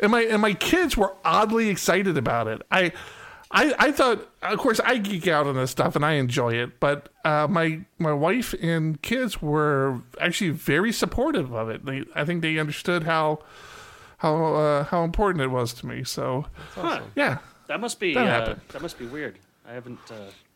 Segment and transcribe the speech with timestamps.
[0.00, 2.62] and my and my kids were oddly excited about it.
[2.70, 2.92] I.
[3.56, 6.80] I, I thought, of course, I geek out on this stuff and I enjoy it,
[6.80, 11.84] but uh, my my wife and kids were actually very supportive of it.
[11.84, 13.44] They, I think they understood how
[14.16, 16.02] how uh, how important it was to me.
[16.02, 17.02] So, Huh.
[17.14, 17.38] yeah,
[17.68, 19.38] That must be That uh, that must be weird.
[19.68, 20.00] I haven't.
[20.10, 20.14] Uh,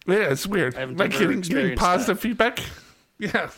[0.09, 0.75] yeah, it's weird.
[0.75, 2.23] I haven't Am I getting, getting positive that.
[2.23, 2.59] feedback?
[3.21, 3.51] Yeah.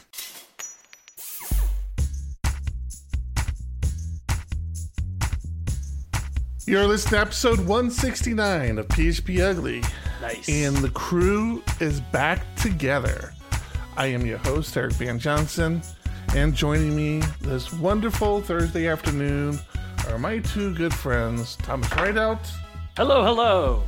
[6.71, 9.83] You're listening to episode 169 of PHP Ugly.
[10.23, 10.49] nice.
[10.49, 13.35] and the crew is back together.
[13.97, 15.83] I am your host, Eric Van Johnson,
[16.33, 19.59] and joining me this wonderful Thursday afternoon
[20.07, 22.47] are my two good friends, Thomas Rideout.
[22.97, 23.83] hello, hello.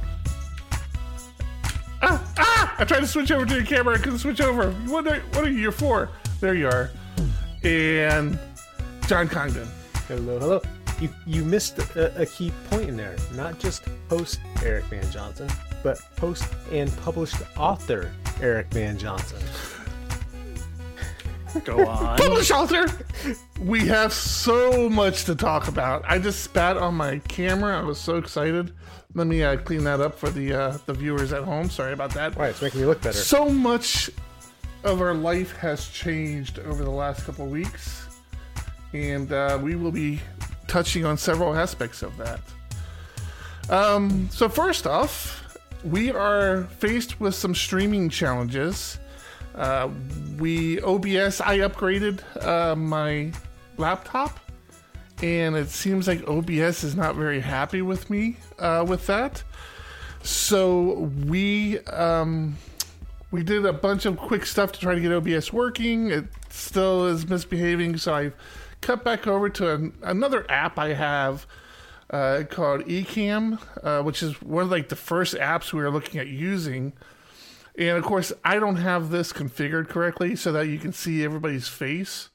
[2.02, 2.74] Ah, ah!
[2.80, 4.72] I tried to switch over to the camera, I couldn't switch over.
[4.90, 6.08] What are, what are you here for?
[6.40, 6.90] There you are.
[7.62, 8.36] And
[9.06, 9.68] John Congdon.
[10.08, 10.62] Hello, hello.
[11.02, 13.16] You you missed a, a key point in there.
[13.34, 15.50] Not just host Eric Van Johnson,
[15.82, 19.42] but host and published author Eric Van Johnson.
[21.64, 22.16] Go on.
[22.18, 22.86] Publish author!
[23.58, 26.04] We have so much to talk about.
[26.06, 27.80] I just spat on my camera.
[27.80, 28.72] I was so excited.
[29.14, 31.68] Let me uh, clean that up for the uh, the viewers at home.
[31.68, 32.36] Sorry about that.
[32.36, 33.18] Right, it's making me look better.
[33.18, 34.08] So much
[34.84, 38.06] of our life has changed over the last couple of weeks,
[38.92, 40.20] and uh, we will be
[40.66, 42.40] touching on several aspects of that.
[43.70, 48.98] Um, so first off, we are faced with some streaming challenges.
[49.54, 49.88] Uh,
[50.38, 51.40] we OBS.
[51.40, 53.32] I upgraded uh, my
[53.76, 54.38] laptop,
[55.22, 59.42] and it seems like OBS is not very happy with me uh, with that.
[60.22, 62.56] So we um,
[63.30, 66.10] we did a bunch of quick stuff to try to get OBS working.
[66.10, 68.32] It still is misbehaving, so I
[68.80, 71.46] cut back over to an, another app I have
[72.10, 76.20] uh, called Ecamm, uh, which is one of like the first apps we were looking
[76.20, 76.92] at using.
[77.76, 81.68] And of course, I don't have this configured correctly so that you can see everybody's
[81.68, 82.28] face.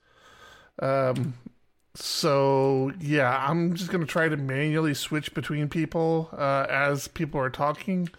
[0.79, 1.35] Um,
[1.94, 7.50] so yeah, I'm just gonna try to manually switch between people uh, as people are
[7.50, 8.09] talking,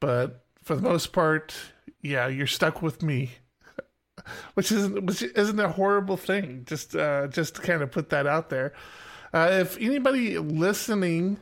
[0.00, 1.54] but for the most part,
[2.02, 3.32] yeah, you're stuck with me,
[4.54, 6.64] which isn't which isn't a horrible thing.
[6.66, 8.72] Just uh, just to kind of put that out there.
[9.32, 11.38] Uh, if anybody listening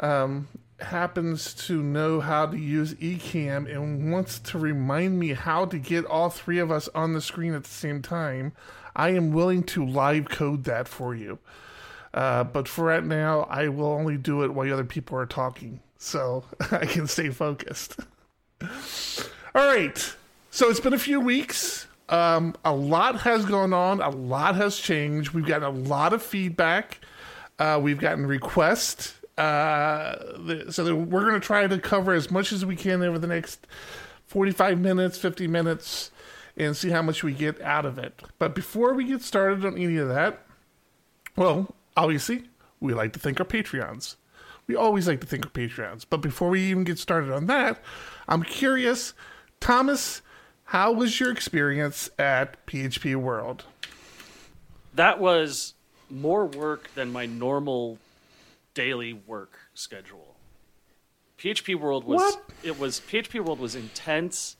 [0.00, 0.48] um,
[0.80, 6.04] happens to know how to use Ecamm and wants to remind me how to get
[6.04, 8.52] all three of us on the screen at the same time,
[8.96, 11.38] I am willing to live code that for you.
[12.12, 15.80] Uh, but for right now, I will only do it while other people are talking,
[15.96, 18.00] so I can stay focused.
[19.54, 20.14] All right.
[20.50, 21.86] So it's been a few weeks.
[22.12, 24.02] Um, a lot has gone on.
[24.02, 25.30] A lot has changed.
[25.30, 27.00] We've gotten a lot of feedback.
[27.58, 29.14] Uh, we've gotten requests.
[29.38, 30.16] Uh,
[30.70, 33.66] so we're going to try to cover as much as we can over the next
[34.26, 36.10] 45 minutes, 50 minutes,
[36.54, 38.20] and see how much we get out of it.
[38.38, 40.44] But before we get started on any of that,
[41.34, 42.44] well, obviously,
[42.78, 44.16] we like to thank our Patreons.
[44.66, 46.04] We always like to thank our Patreons.
[46.08, 47.82] But before we even get started on that,
[48.28, 49.14] I'm curious,
[49.60, 50.20] Thomas,
[50.72, 53.64] how was your experience at PHP World?
[54.94, 55.74] That was
[56.08, 57.98] more work than my normal
[58.72, 60.34] daily work schedule.
[61.38, 62.44] PHP World was What?
[62.62, 64.56] it was PHP World was intense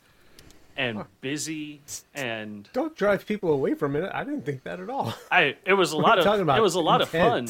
[0.76, 1.80] and busy
[2.14, 4.10] and Don't drive people away from it.
[4.12, 5.14] I didn't think that at all.
[5.30, 6.58] I it was a lot of talking about?
[6.58, 7.48] it was a lot of fun.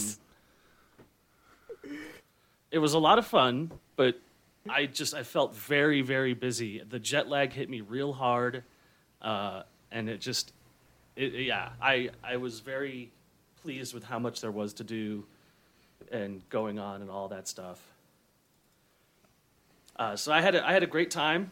[2.71, 4.21] It was a lot of fun, but
[4.69, 6.83] I just I felt very very busy.
[6.89, 8.63] The jet lag hit me real hard,
[9.21, 10.53] uh, and it just
[11.17, 13.11] it, yeah I I was very
[13.63, 15.25] pleased with how much there was to do
[16.11, 17.81] and going on and all that stuff.
[19.97, 21.51] Uh, so I had a, I had a great time,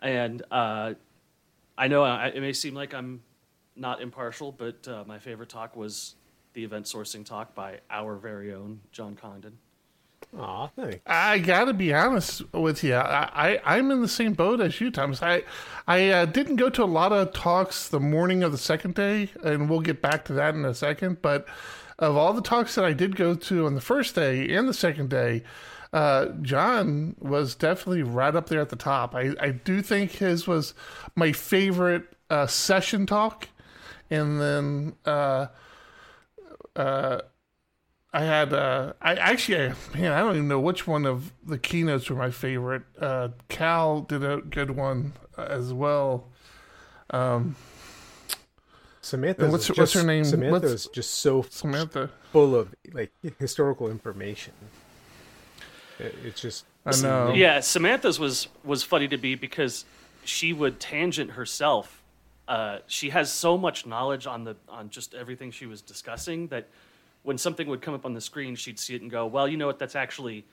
[0.00, 0.94] and uh,
[1.76, 3.22] I know I, it may seem like I'm
[3.74, 6.14] not impartial, but uh, my favorite talk was
[6.52, 9.58] the event sourcing talk by our very own John Congdon.
[10.38, 11.00] Aw, thanks.
[11.06, 12.94] I gotta be honest with you.
[12.94, 13.30] I,
[13.64, 15.22] I I'm in the same boat as you, Thomas.
[15.22, 15.42] I
[15.86, 19.30] I uh, didn't go to a lot of talks the morning of the second day,
[19.42, 21.22] and we'll get back to that in a second.
[21.22, 21.46] But
[21.98, 24.74] of all the talks that I did go to on the first day and the
[24.74, 25.42] second day,
[25.92, 29.14] uh, John was definitely right up there at the top.
[29.14, 30.74] I I do think his was
[31.14, 33.48] my favorite uh, session talk,
[34.10, 34.94] and then.
[35.04, 35.46] Uh,
[36.74, 37.22] uh,
[38.16, 42.08] I had uh I actually man I don't even know which one of the keynotes
[42.08, 42.82] were my favorite.
[42.98, 46.24] Uh Cal did a good one uh, as well.
[47.10, 47.56] Um
[49.02, 49.48] Samantha.
[49.48, 50.24] what's- what's her name?
[50.24, 52.10] Samantha What's- was just so Samantha.
[52.32, 54.52] full of like historical information.
[55.98, 57.32] It, it's just I know.
[57.34, 59.84] Yeah, Samantha's was was funny to be because
[60.24, 62.02] she would tangent herself.
[62.48, 66.68] Uh, she has so much knowledge on the on just everything she was discussing that
[67.26, 69.56] when something would come up on the screen, she'd see it and go, "Well, you
[69.56, 69.78] know what?
[69.78, 70.44] That's actually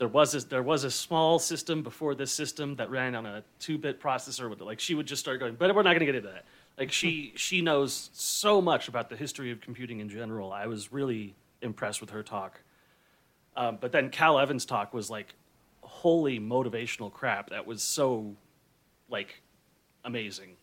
[0.00, 3.44] there was a, there was a small system before this system that ran on a
[3.58, 4.64] two bit processor with it.
[4.64, 6.46] Like she would just start going, but we're not going to get into that.
[6.78, 10.52] Like she she knows so much about the history of computing in general.
[10.52, 12.60] I was really impressed with her talk.
[13.56, 15.34] Um, but then Cal Evans' talk was like
[15.82, 17.50] holy motivational crap.
[17.50, 18.36] That was so
[19.10, 19.42] like
[20.02, 20.56] amazing.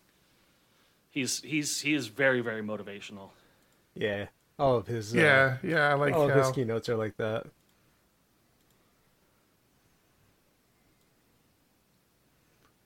[1.10, 3.30] He's he's he is very very motivational.
[3.94, 4.26] yeah.
[4.58, 6.52] All of his uh, Yeah, yeah, I like all of his how.
[6.52, 7.46] keynotes are like that.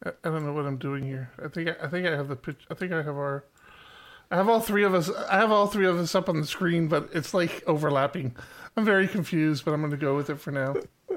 [0.05, 1.31] I I don't know what I'm doing here.
[1.43, 2.65] I think I, I think I have the pitch.
[2.71, 3.45] I think I have our.
[4.31, 5.11] I have all three of us.
[5.29, 8.35] I have all three of us up on the screen, but it's like overlapping.
[8.77, 10.75] I'm very confused, but I'm going to go with it for now.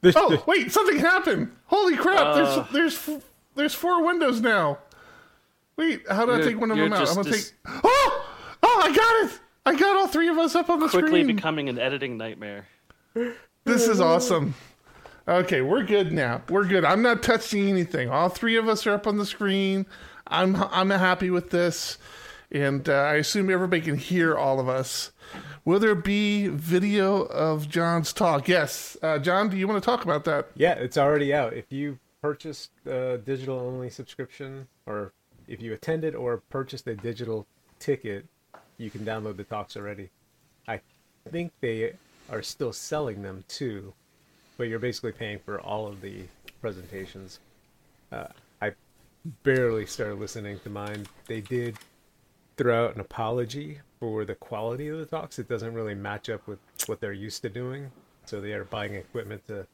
[0.00, 1.50] There's- Oh wait, something happened!
[1.66, 2.20] Holy crap!
[2.20, 2.34] Uh.
[2.70, 3.22] there's there's
[3.56, 4.78] there's four windows now.
[5.76, 7.08] Wait, how do I take one of them out?
[7.08, 7.80] I'm gonna dis- take.
[7.84, 8.07] Oh!
[8.88, 9.40] I got it!
[9.66, 11.24] I got all three of us up on the Quickly screen.
[11.26, 12.68] Quickly becoming an editing nightmare.
[13.64, 14.54] This is awesome.
[15.26, 16.40] Okay, we're good now.
[16.48, 16.86] We're good.
[16.86, 18.08] I'm not touching anything.
[18.08, 19.84] All three of us are up on the screen.
[20.26, 21.98] I'm I'm happy with this,
[22.50, 25.12] and uh, I assume everybody can hear all of us.
[25.66, 28.48] Will there be video of John's talk?
[28.48, 28.96] Yes.
[29.02, 30.48] Uh, John, do you want to talk about that?
[30.54, 31.52] Yeah, it's already out.
[31.52, 35.12] If you purchased a digital only subscription, or
[35.46, 37.46] if you attended or purchased a digital
[37.78, 38.24] ticket,
[38.78, 40.08] you can download the talks already.
[40.66, 40.80] I
[41.30, 41.92] think they
[42.30, 43.92] are still selling them too,
[44.56, 46.22] but you're basically paying for all of the
[46.60, 47.40] presentations.
[48.10, 48.28] Uh,
[48.62, 48.72] I
[49.42, 51.06] barely started listening to mine.
[51.26, 51.76] They did
[52.56, 55.38] throw out an apology for the quality of the talks.
[55.38, 57.90] It doesn't really match up with what they're used to doing,
[58.26, 59.66] so they are buying equipment to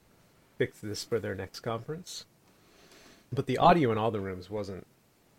[0.59, 2.27] fix this for their next conference.
[3.33, 4.87] But the audio in all the rooms wasn't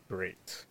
[0.09, 0.65] great.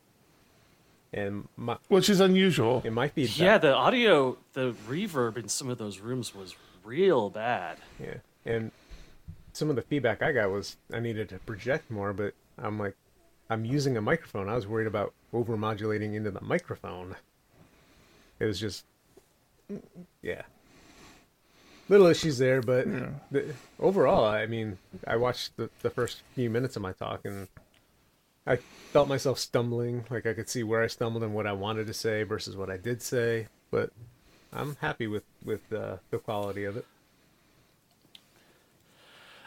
[1.14, 2.82] And my, Which is unusual.
[2.84, 7.30] it might be Yeah, the audio, the reverb in some of those rooms was real
[7.30, 7.78] bad.
[8.00, 8.16] Yeah.
[8.44, 8.72] And
[9.52, 12.96] some of the feedback I got was I needed to project more, but I'm like,
[13.48, 14.48] I'm using a microphone.
[14.48, 17.14] I was worried about over modulating into the microphone.
[18.40, 18.84] It was just,
[20.20, 20.42] yeah.
[21.88, 22.86] Little issues there, but
[23.30, 27.46] the, overall, I mean, I watched the, the first few minutes of my talk and
[28.46, 28.56] I
[28.92, 30.04] felt myself stumbling.
[30.10, 32.70] Like I could see where I stumbled and what I wanted to say versus what
[32.70, 33.48] I did say.
[33.70, 33.90] But
[34.52, 36.86] I'm happy with, with uh, the quality of it.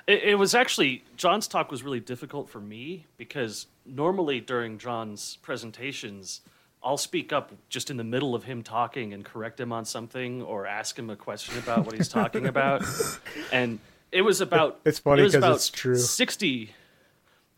[0.08, 5.38] It, it was actually John's talk was really difficult for me because normally during John's
[5.42, 6.42] presentations,
[6.84, 10.42] I'll speak up just in the middle of him talking and correct him on something
[10.42, 12.84] or ask him a question about what he's talking about.
[13.52, 13.80] And
[14.12, 15.96] it was about It's funny it was 'cause about it's true.
[15.98, 16.74] Sixty.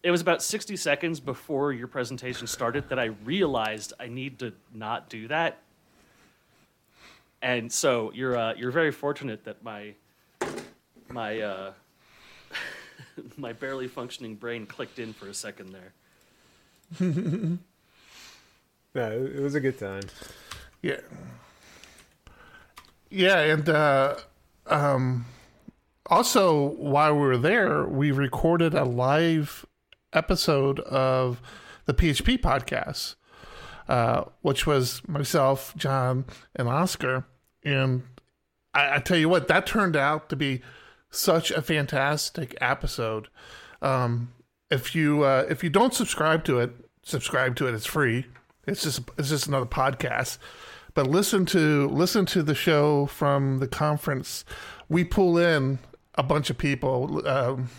[0.02, 4.54] It was about sixty seconds before your presentation started that I realized I need to
[4.74, 5.60] not do that.
[7.42, 9.94] And so you're uh, you're very fortunate that my
[11.10, 11.74] my uh,
[13.38, 15.94] my barely functioning brain clicked in for a second there.
[18.96, 20.02] No, it it was a good time.
[20.82, 21.00] Yeah.
[23.12, 24.16] Yeah, and uh,
[24.68, 25.26] um,
[26.08, 29.66] also while we were there, we recorded a live
[30.14, 31.42] episode of
[31.86, 33.16] the PHP podcast,
[33.88, 36.26] uh, which was myself, John,
[36.56, 37.26] and Oscar.
[37.64, 38.04] And
[38.74, 40.62] I, I tell you what, that turned out to be
[41.10, 43.28] such a fantastic episode.
[43.82, 44.34] Um,
[44.70, 46.72] if you uh, if you don't subscribe to it,
[47.04, 47.74] subscribe to it.
[47.74, 48.26] It's free.
[48.68, 50.38] It's just it's just another podcast.
[50.94, 54.46] But listen to listen to the show from the conference.
[54.88, 55.80] We pull in
[56.16, 57.28] a bunch of people.
[57.28, 57.70] Um,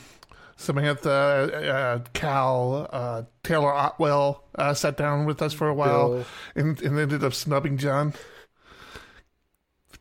[0.61, 6.27] Samantha, uh, Cal, uh, Taylor Otwell uh, sat down with us for a while Bill.
[6.55, 8.13] and, and ended up snubbing John.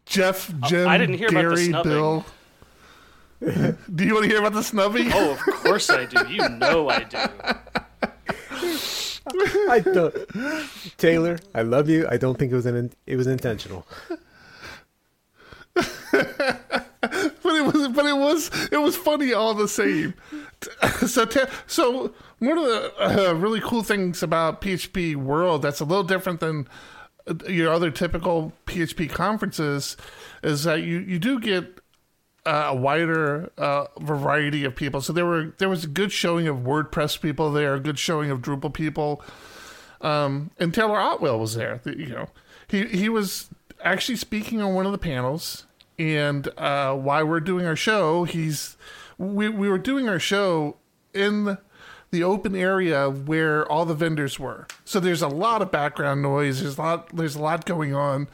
[0.06, 1.92] Jeff, Jim, I didn't hear about the Gary, snubbing.
[1.92, 2.26] Bill.
[3.96, 5.10] do you want to hear about the snubbing?
[5.14, 6.28] Oh, of course I do.
[6.28, 7.18] You know I do.
[9.70, 10.14] I don't,
[10.98, 12.06] Taylor, I love you.
[12.10, 13.88] I don't think it was an it was intentional.
[17.66, 20.14] but it was but it was it was funny all the same.
[21.08, 21.26] So
[21.68, 26.42] so one of the uh, really cool things about php world that's a little different
[26.42, 26.68] than
[27.28, 29.96] uh, your other typical php conferences
[30.44, 31.80] is that you you do get
[32.46, 35.02] uh, a wider uh, variety of people.
[35.02, 38.32] So there were there was a good showing of wordpress people there a good showing
[38.32, 39.22] of drupal people.
[40.02, 41.82] Um, and Taylor Otwell was there.
[41.86, 42.30] You know,
[42.68, 43.50] he he was
[43.84, 45.66] actually speaking on one of the panels,
[46.00, 48.78] and uh, while we're doing our show, he's
[49.18, 50.78] we we were doing our show
[51.14, 51.58] in
[52.12, 54.66] the open area where all the vendors were.
[54.86, 56.62] So there's a lot of background noise.
[56.62, 57.16] There's a lot.
[57.16, 58.28] There's a lot going on.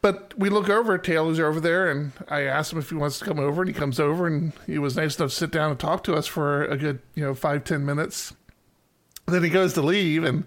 [0.00, 0.96] But we look over.
[0.96, 3.74] Taylor's over there, and I asked him if he wants to come over, and he
[3.74, 6.64] comes over, and he was nice enough to sit down and talk to us for
[6.64, 8.32] a good, you know, five ten minutes.
[9.26, 10.44] then he goes to leave and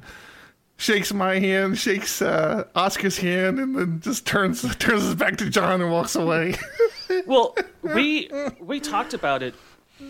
[0.78, 5.50] shakes my hand, shakes uh, Oscar's hand, and then just turns turns us back to
[5.50, 6.56] John and walks away.
[7.26, 9.56] well, we we talked about it,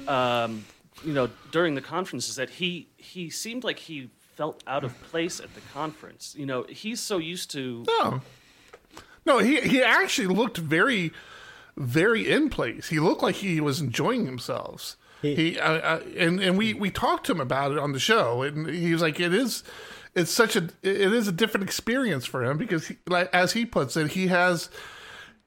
[0.07, 0.65] um,
[1.03, 5.39] you know, during the conferences that he he seemed like he felt out of place
[5.39, 6.35] at the conference.
[6.37, 7.85] You know, he's so used to.
[7.87, 8.21] No,
[9.25, 11.11] no, he he actually looked very,
[11.77, 12.89] very in place.
[12.89, 14.97] He looked like he was enjoying himself.
[15.21, 17.99] He, he uh, uh, and and we we talked to him about it on the
[17.99, 19.63] show, and he was like, "It is."
[20.15, 23.65] It's such a it is a different experience for him because, he, like as he
[23.65, 24.69] puts it, he has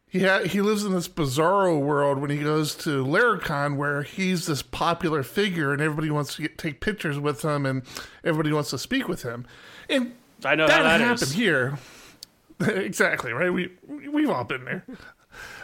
[0.09, 4.47] he ha- he lives in this bizarro world when he goes to Laracon where he's
[4.47, 7.83] this popular figure and everybody wants to get, take pictures with him and
[8.25, 9.47] everybody wants to speak with him.
[9.89, 11.33] And I know that, that happened is.
[11.33, 11.79] here.
[12.61, 13.53] exactly right.
[13.53, 14.85] We we've all been there,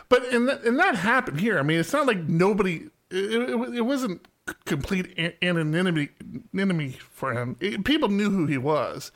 [0.09, 1.59] but and that, and that happened here.
[1.59, 2.89] I mean, it's not like nobody.
[3.11, 4.27] It, it, it wasn't
[4.65, 6.11] complete anonymity
[6.57, 7.57] enemy for him.
[7.61, 9.13] It, people knew who he was,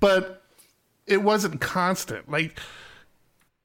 [0.00, 0.42] but
[1.06, 2.30] it wasn't constant.
[2.30, 2.58] Like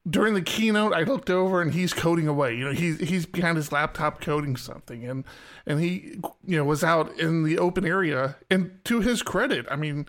[0.09, 2.55] during the keynote, I looked over and he's coding away.
[2.55, 5.23] You know, he's he's behind his laptop coding something, and
[5.65, 8.37] and he you know was out in the open area.
[8.49, 10.07] And to his credit, I mean,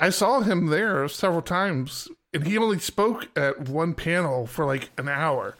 [0.00, 4.90] I saw him there several times, and he only spoke at one panel for like
[4.98, 5.56] an hour.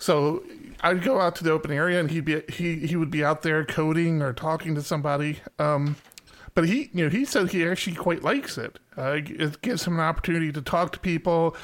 [0.00, 0.42] So
[0.80, 3.42] I'd go out to the open area, and he'd be he he would be out
[3.42, 5.40] there coding or talking to somebody.
[5.58, 5.96] Um,
[6.54, 8.78] but he you know he said he actually quite likes it.
[8.96, 11.54] Uh, it gives him an opportunity to talk to people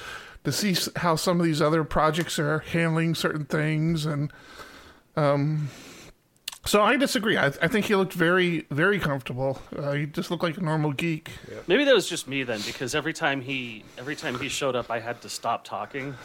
[0.45, 4.33] to see how some of these other projects are handling certain things and
[5.17, 5.69] um
[6.65, 7.37] so I disagree.
[7.37, 9.63] I, I think he looked very, very comfortable.
[9.77, 11.31] Uh, he just looked like a normal geek.
[11.69, 14.91] Maybe that was just me then, because every time he every time he showed up,
[14.91, 16.17] I had to stop talking.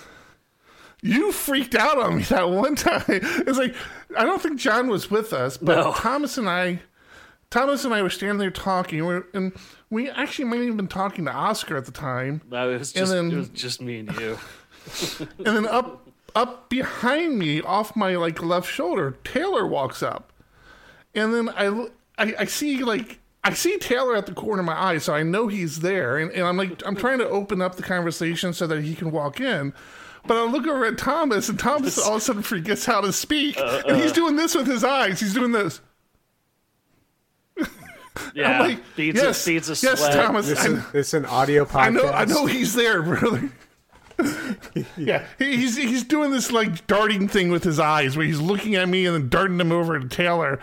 [1.02, 3.04] You freaked out on me that one time.
[3.08, 3.76] It's like
[4.16, 5.94] I don't think John was with us, but No.
[5.94, 6.82] Thomas and I,
[7.50, 9.52] Thomas and I were standing there talking, we're, and
[9.90, 12.42] we actually might have even been talking to Oscar at the time.
[12.50, 14.38] No, it was And then- it was just me and you.
[15.38, 20.32] and then up up behind me off my like left shoulder taylor walks up
[21.14, 21.68] and then I
[22.18, 25.24] I, I see like i see taylor at the corner of my eye so i
[25.24, 28.66] know he's there and, and i'm like i'm trying to open up the conversation so
[28.66, 29.74] that he can walk in
[30.26, 33.12] but I look over at Thomas, and Thomas all of a sudden forgets how to
[33.12, 34.16] speak, uh, and he's uh.
[34.16, 35.20] doing this with his eyes.
[35.20, 35.82] He's doing this.
[38.36, 40.14] Yeah, I'm like, beads yes, a, beads a yes, sweat.
[40.14, 40.48] Thomas.
[40.48, 41.80] This is, this an audio podcast.
[41.80, 43.50] I know, I know he's there, brother.
[44.98, 48.90] yeah, he's he's doing this like darting thing with his eyes, where he's looking at
[48.90, 50.60] me and then darting them over to Taylor,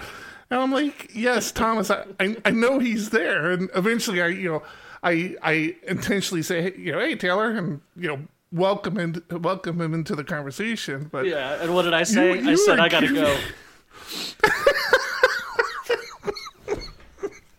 [0.50, 4.50] and I'm like, yes, Thomas, I, I, I know he's there, and eventually, I you
[4.50, 4.62] know,
[5.02, 8.18] I I intentionally say, hey, you know, hey Taylor, and you know,
[8.52, 12.40] welcome in, welcome him into the conversation, but Yeah, and what did I say?
[12.40, 13.38] You- I said I gotta go.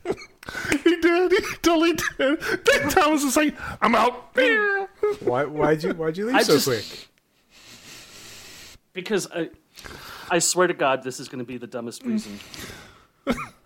[0.84, 2.42] he did, he totally did.
[2.42, 4.36] Then Thomas was like, I'm out.
[5.22, 7.08] Why, why'd you Why'd you leave I so just- quick?
[8.94, 9.50] Because I,
[10.30, 12.40] I swear to God, this is going to be the dumbest reason.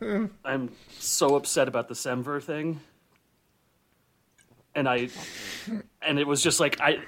[0.45, 2.81] I'm so upset about the Semver thing,
[4.75, 5.09] and I,
[6.01, 6.99] and it was just like I,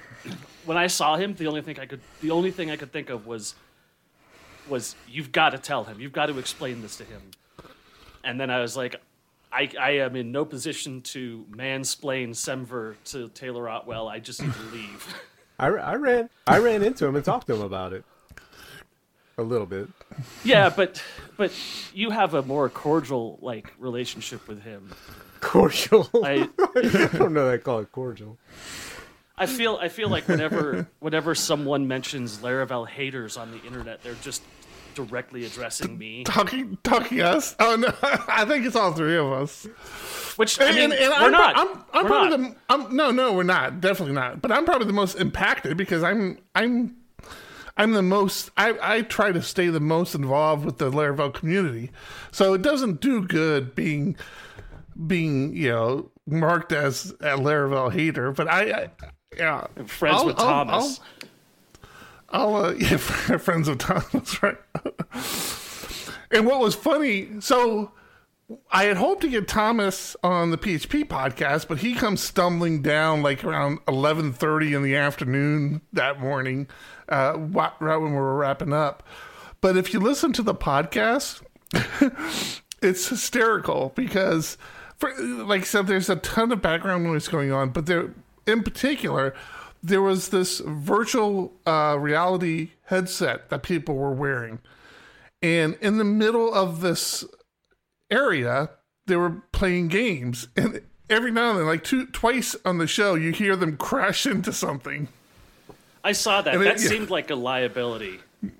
[0.64, 3.10] when I saw him, the only thing I could, the only thing I could think
[3.10, 3.54] of was,
[4.68, 7.22] was you've got to tell him, you've got to explain this to him,
[8.24, 8.96] and then I was like.
[9.52, 14.06] I, I am in no position to mansplain Semver to Taylor Otwell.
[14.06, 15.14] I just need to leave.
[15.58, 18.04] I, I ran I ran into him and talked to him about it.
[19.38, 19.88] A little bit.
[20.44, 21.02] Yeah, but
[21.36, 21.52] but
[21.92, 24.92] you have a more cordial like relationship with him.
[25.40, 26.08] Cordial.
[26.24, 28.38] I I don't know that I call it cordial.
[29.38, 34.14] I feel I feel like whenever whenever someone mentions Laravel haters on the internet, they're
[34.14, 34.42] just
[34.96, 36.24] directly addressing me.
[36.24, 37.54] Talking, talking us.
[37.60, 39.64] Oh no, I think it's all three of us.
[40.36, 41.56] Which I mean, and, and we're I'm, not.
[41.56, 42.50] I'm, I'm we're probably not.
[42.50, 42.56] the.
[42.68, 43.80] I'm, no, no, we're not.
[43.80, 44.42] Definitely not.
[44.42, 46.38] But I'm probably the most impacted because I'm.
[46.54, 46.96] I'm.
[47.76, 48.50] I'm the most.
[48.56, 51.90] I, I try to stay the most involved with the Laravel community,
[52.32, 54.16] so it doesn't do good being,
[55.06, 58.32] being you know marked as a Laravel hater.
[58.32, 58.90] But I, I
[59.36, 61.00] yeah, friends I'll- with I'll- Thomas.
[62.30, 64.58] I'll, uh, yeah, friends with Thomas, right?
[66.30, 67.92] and what was funny, so
[68.70, 73.22] I had hoped to get Thomas on the PHP podcast, but he comes stumbling down
[73.22, 76.66] like around eleven thirty in the afternoon that morning,
[77.08, 79.04] uh, right when we were wrapping up.
[79.60, 81.42] But if you listen to the podcast,
[82.82, 84.58] it's hysterical because,
[84.98, 88.10] for, like I said, there's a ton of background noise going on, but there,
[88.46, 89.34] in particular,
[89.82, 94.58] there was this virtual uh, reality headset that people were wearing.
[95.42, 97.24] And in the middle of this
[98.10, 98.70] area,
[99.06, 100.48] they were playing games.
[100.56, 104.26] And every now and then, like two, twice on the show, you hear them crash
[104.26, 105.08] into something.
[106.02, 106.54] I saw that.
[106.54, 106.88] And it- that yeah.
[106.88, 108.20] seemed like a liability.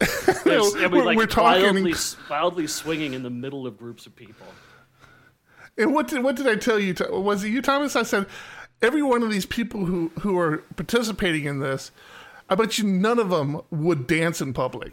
[0.00, 1.94] It it We're- like we're talking- wildly,
[2.30, 4.46] wildly swinging in the middle of groups of people.
[5.78, 6.94] And what did what did I tell you?
[7.10, 7.96] Was it you, Thomas?
[7.96, 8.26] I said
[8.82, 11.90] every one of these people who who are participating in this,
[12.48, 14.92] I bet you none of them would dance in public.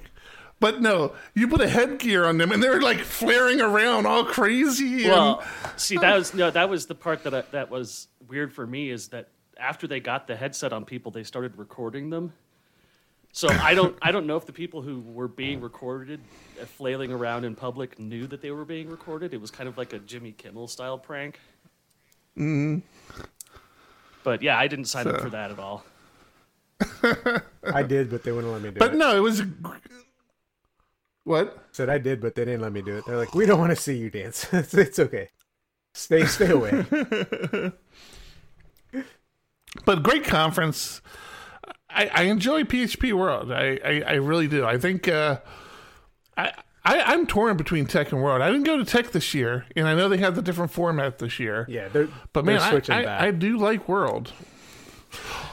[0.59, 5.03] But no, you put a headgear on them, and they're like flaring around all crazy.
[5.03, 5.43] And, Well,
[5.75, 8.89] see, that was no, that was the part that I, that was weird for me
[8.89, 9.27] is that
[9.57, 12.33] after they got the headset on people, they started recording them.
[13.35, 16.21] So I don't I don't know if the people who were being recorded
[16.59, 19.33] uh, flailing around in public knew that they were being recorded.
[19.33, 21.41] It was kind of like a Jimmy Kimmel style prank.
[22.37, 22.79] Mm-hmm.
[24.23, 25.83] But yeah, I didn't sign up for that at all.
[27.73, 28.97] I did, but they wouldn't let me do but it.
[28.97, 29.43] no, it was
[31.25, 31.67] what?
[31.73, 33.05] Said I did, but they didn't let me do it.
[33.05, 34.47] They're like, we don't want to see you dance.
[34.53, 35.27] it's, it's okay.
[35.93, 36.85] Stay, stay away.
[39.83, 41.01] But great conference.
[41.95, 43.51] I, I enjoy PHP World.
[43.51, 44.65] I, I, I really do.
[44.65, 45.39] I think uh,
[46.37, 46.51] I,
[46.83, 48.41] I I'm torn between Tech and World.
[48.41, 51.19] I didn't go to Tech this year, and I know they have the different format
[51.19, 51.65] this year.
[51.69, 53.21] Yeah, they're But they're man, I, switching I, back.
[53.21, 54.33] I do like World.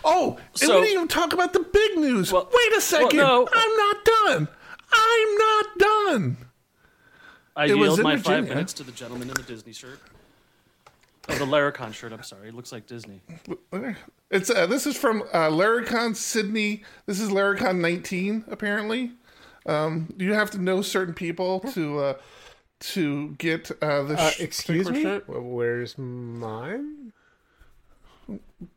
[0.05, 2.33] Oh, and So- we didn't even talk about the big news.
[2.33, 3.17] Well- Wait a second.
[3.17, 3.49] no.
[3.55, 4.49] I'm not done.
[4.93, 6.37] I'm not done.
[7.55, 10.01] I It yield in my five minutes to the gentleman in the Disney shirt.
[11.29, 12.13] Oh, the Laracon shirt.
[12.13, 12.49] I'm sorry.
[12.49, 13.23] It looks like Disney.
[14.31, 16.83] It's uh, this is from uh, Laracon Sydney.
[17.07, 18.45] This is Laracon 19.
[18.51, 19.13] Apparently,
[19.67, 22.15] um, you have to know certain people to uh,
[22.81, 25.03] to get uh, the uh, sh- excuse me?
[25.03, 25.25] shirt.
[25.29, 27.13] Where's mine?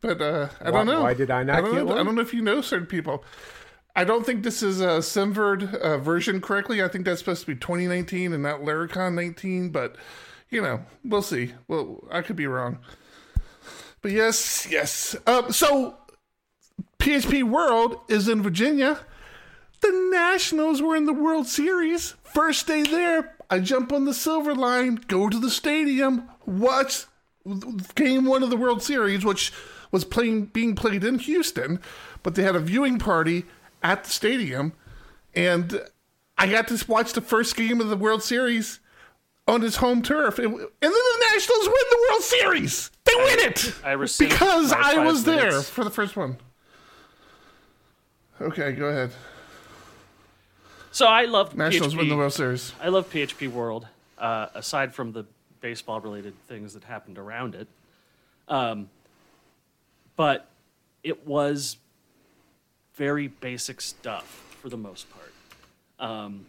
[0.00, 1.02] But uh, I Why- don't know.
[1.02, 2.86] why did I not I don't get know, I don't know if you know certain
[2.86, 3.24] people.
[3.94, 6.82] I don't think this is a Semver'd uh, version correctly.
[6.82, 9.70] I think that's supposed to be 2019 and not Laracon 19.
[9.70, 9.96] But
[10.50, 11.52] you know, we'll see.
[11.68, 12.78] Well, I could be wrong.
[14.02, 15.16] But yes, yes.
[15.26, 15.96] Um, so
[16.98, 19.00] PHP World is in Virginia.
[19.80, 22.14] The Nationals were in the World Series.
[22.22, 27.04] First day there, I jump on the silver line, go to the stadium, watch
[27.94, 29.52] game one of the World Series, which
[29.92, 31.80] was playing being played in Houston,
[32.22, 33.44] but they had a viewing party
[33.82, 34.72] at the stadium,
[35.34, 35.80] and
[36.36, 38.80] I got to watch the first game of the World Series
[39.48, 42.90] on his home turf, and, and then the Nationals win the World Series.
[43.04, 46.38] They win it I because I was there for the first one.
[48.40, 49.12] Okay, go ahead.
[50.90, 51.98] So I love Nationals PHP.
[51.98, 52.72] win the World Series.
[52.80, 53.86] I love PHP World.
[54.18, 55.26] Uh, aside from the
[55.60, 57.68] baseball-related things that happened around it,
[58.48, 58.88] um,
[60.16, 60.48] but
[61.02, 61.76] it was
[62.94, 65.32] very basic stuff for the most part.
[65.98, 66.46] Um,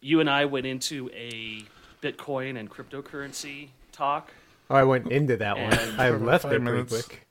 [0.00, 1.64] you and I went into a
[2.02, 4.30] Bitcoin and cryptocurrency talk.
[4.68, 5.72] Oh, I went into that one.
[5.72, 7.26] And- I left five it pretty quick.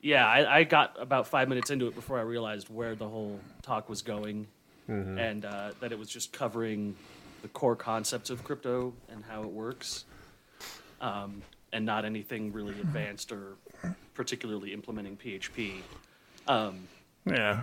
[0.00, 3.38] Yeah, I, I got about five minutes into it before I realized where the whole
[3.62, 4.48] talk was going,
[4.88, 6.96] and uh, that it was just covering
[7.42, 10.04] the core concepts of crypto and how it works,
[11.00, 11.40] um,
[11.72, 13.54] and not anything really advanced or
[14.14, 15.74] particularly implementing PHP.
[16.48, 16.80] Um,
[17.24, 17.62] Yeah.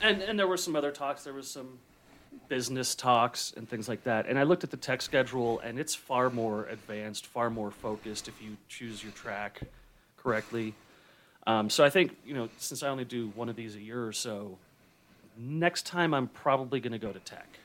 [0.00, 1.24] and and there were some other talks.
[1.24, 1.80] There was some
[2.48, 4.26] business talks and things like that.
[4.26, 8.28] And I looked at the tech schedule, and it's far more advanced, far more focused
[8.28, 9.60] if you choose your track
[10.16, 10.74] correctly.
[11.46, 14.06] Um, so I think you know, since I only do one of these a year
[14.06, 14.58] or so,
[15.38, 17.58] next time I'm probably going to go to tech.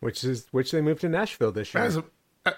[0.00, 1.84] Which is which they moved to Nashville this year.
[1.84, 2.04] As a,
[2.44, 2.52] uh,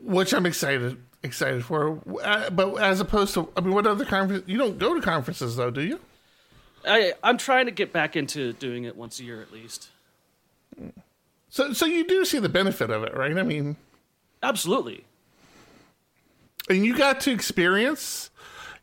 [0.00, 2.00] which I'm excited excited for.
[2.22, 4.44] Uh, but as opposed to, I mean, what other conference?
[4.46, 5.98] You don't go to conferences though, do you?
[6.86, 9.88] I, I'm trying to get back into doing it once a year at least.
[11.48, 13.36] So, so you do see the benefit of it, right?
[13.36, 13.76] I mean,
[14.42, 15.04] Absolutely.
[16.68, 18.30] and you got to experience.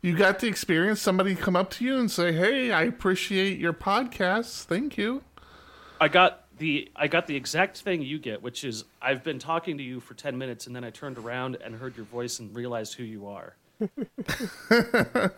[0.00, 3.72] You got to experience somebody come up to you and say, "Hey, I appreciate your
[3.72, 4.64] podcast.
[4.64, 5.22] Thank you."
[6.00, 9.76] I got the I got the exact thing you get, which is I've been talking
[9.78, 12.52] to you for ten minutes, and then I turned around and heard your voice and
[12.56, 13.54] realized who you are.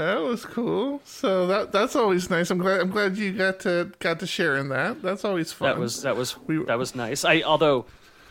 [0.00, 1.02] That was cool.
[1.04, 2.50] So that that's always nice.
[2.50, 5.02] I'm glad I'm glad you got to got to share in that.
[5.02, 5.68] That's always fun.
[5.68, 7.22] That was that was We- that was nice.
[7.22, 7.84] I although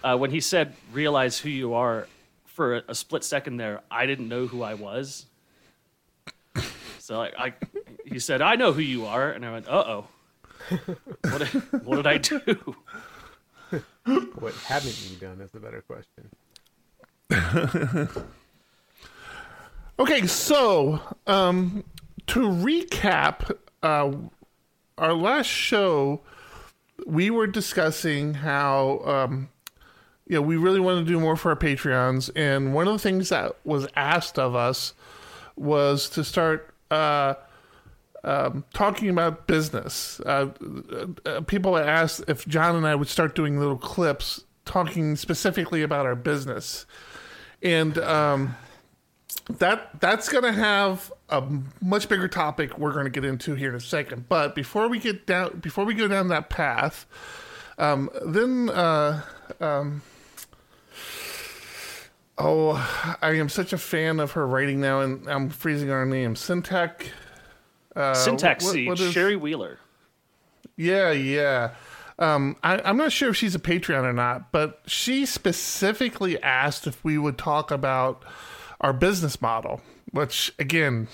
[0.04, 2.08] uh, when he said realize who you are
[2.48, 5.28] for a, a split second there, I didn't know who I was.
[6.98, 7.54] So I, I
[8.04, 10.08] he said I know who you are, and I went, uh oh.
[11.22, 11.42] What
[11.84, 12.76] what did I do?
[14.40, 16.32] What haven't you done is the better question.
[20.00, 21.84] Okay, so um,
[22.28, 24.14] to recap, uh,
[24.98, 26.22] our last show,
[27.06, 29.50] we were discussing how um,
[30.26, 33.00] you know we really want to do more for our Patreons, and one of the
[33.00, 34.94] things that was asked of us
[35.58, 37.34] was to start uh,
[38.24, 40.22] um, talking about business.
[40.22, 40.52] Uh,
[41.26, 46.06] uh, people asked if John and I would start doing little clips talking specifically about
[46.06, 46.86] our business,
[47.62, 47.98] and.
[47.98, 48.56] Um,
[49.58, 51.44] that that's going to have a
[51.82, 54.30] much bigger topic we're going to get into here in a second.
[54.30, 57.06] But before we get down, before we go down that path,
[57.78, 59.24] um, then uh,
[59.60, 60.02] um,
[62.38, 66.36] oh, I am such a fan of her writing now, and I'm freezing our name,
[66.36, 67.08] Syntax.
[67.96, 69.80] Uh, Syntax what- seed, what is- Sherri Wheeler.
[70.78, 71.72] yeah, yeah.
[72.20, 76.86] Um, I, I'm not sure if she's a Patreon or not, but she specifically asked
[76.86, 78.24] if we would talk about
[78.82, 81.08] our business model, which again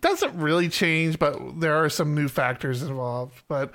[0.00, 3.42] doesn't really change, but there are some new factors involved.
[3.48, 3.72] But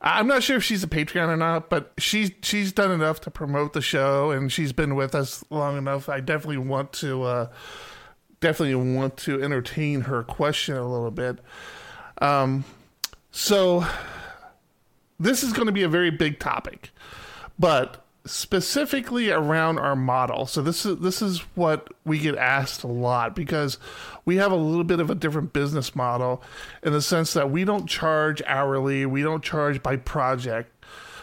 [0.00, 3.30] I'm not sure if she's a Patreon or not, but she's she's done enough to
[3.30, 6.08] promote the show, and she's been with us long enough.
[6.08, 7.48] I definitely want to uh,
[8.40, 11.38] definitely want to entertain her question a little bit.
[12.18, 12.64] Um,
[13.30, 13.86] so
[15.18, 16.90] this is going to be a very big topic,
[17.58, 20.46] but specifically around our model.
[20.46, 23.78] So this is this is what we get asked a lot because
[24.24, 26.42] we have a little bit of a different business model
[26.82, 30.72] in the sense that we don't charge hourly, we don't charge by project.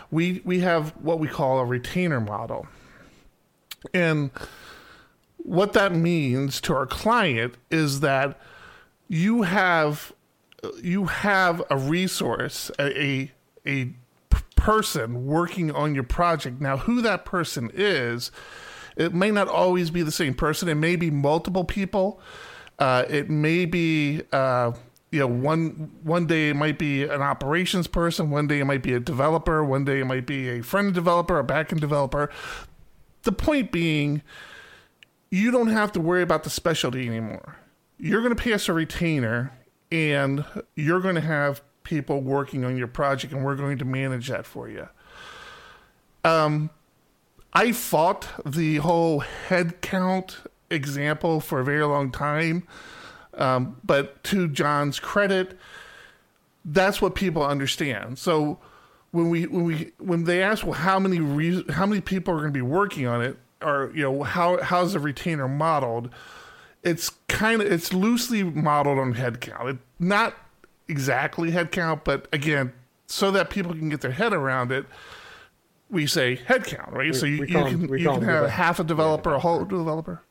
[0.10, 2.68] We we have what we call a retainer model.
[3.94, 4.32] And
[5.38, 8.40] what that means to our client is that
[9.08, 10.14] you have
[10.82, 13.32] you have a resource, a a,
[13.66, 13.94] a
[14.58, 16.60] person working on your project.
[16.60, 18.32] Now, who that person is,
[18.98, 20.68] it may not always be the same person.
[20.68, 22.20] It may be multiple people.
[22.78, 24.72] Uh, it may be uh,
[25.12, 28.84] you know one one day it might be an operations person, one day it might
[28.84, 31.82] be a developer, one day it might be a front end developer, a back end
[31.82, 32.30] developer.
[33.24, 34.22] The point being,
[35.32, 37.56] you don't have to worry about the specialty anymore.
[37.98, 39.52] You're going to pay us a retainer,
[39.92, 44.28] and you're going to have people working on your project, and we're going to manage
[44.28, 44.90] that for you.
[46.26, 46.70] Um,
[47.54, 50.36] I fought the whole headcount
[50.70, 52.68] example for a very long time,
[53.36, 55.58] um, but to John's credit,
[56.66, 58.20] that's what people understand.
[58.20, 58.60] So
[59.12, 62.40] when we when we when they ask, well, how many re- how many people are
[62.40, 66.10] going to be working on it, or you know how how's the retainer modeled?
[66.84, 69.70] It's kind of it's loosely modeled on headcount.
[69.70, 70.36] It, not
[70.88, 72.74] exactly headcount, but again,
[73.08, 74.86] so that people can get their head around it.
[75.90, 77.16] We say headcount, right?
[77.16, 80.22] so you, you can we you can have half a developer, a whole developer.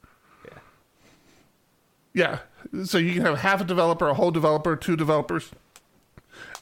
[2.13, 2.39] Yeah.
[2.85, 5.51] So you can have half a developer, a whole developer, two developers.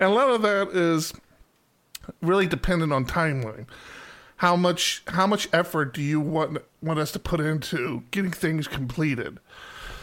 [0.01, 1.15] And a lot of that is
[2.21, 3.67] really dependent on timeline.
[4.39, 8.67] How much how much effort do you want want us to put into getting things
[8.67, 9.39] completed?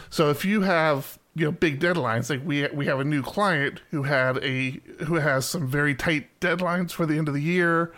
[0.08, 3.80] So if you have you know big deadlines, like we we have a new client
[3.90, 7.92] who had a who has some very tight deadlines for the end of the year.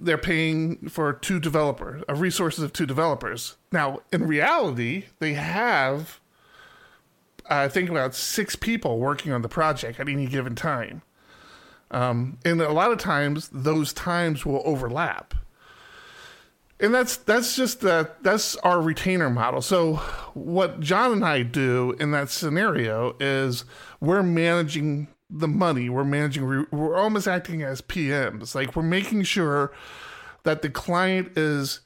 [0.00, 3.56] They're paying for two developers, uh, resources of two developers.
[3.72, 6.20] Now, in reality, they have
[7.48, 11.02] I think about six people working on the project at any given time.
[11.90, 15.34] Um, and a lot of times those times will overlap.
[16.80, 19.60] And that's that's just that that's our retainer model.
[19.60, 19.94] So
[20.34, 23.64] what John and I do in that scenario is
[24.00, 25.88] we're managing the money.
[25.88, 26.66] We're managing.
[26.70, 28.54] We're almost acting as PMs.
[28.54, 29.72] Like we're making sure
[30.44, 31.80] that the client is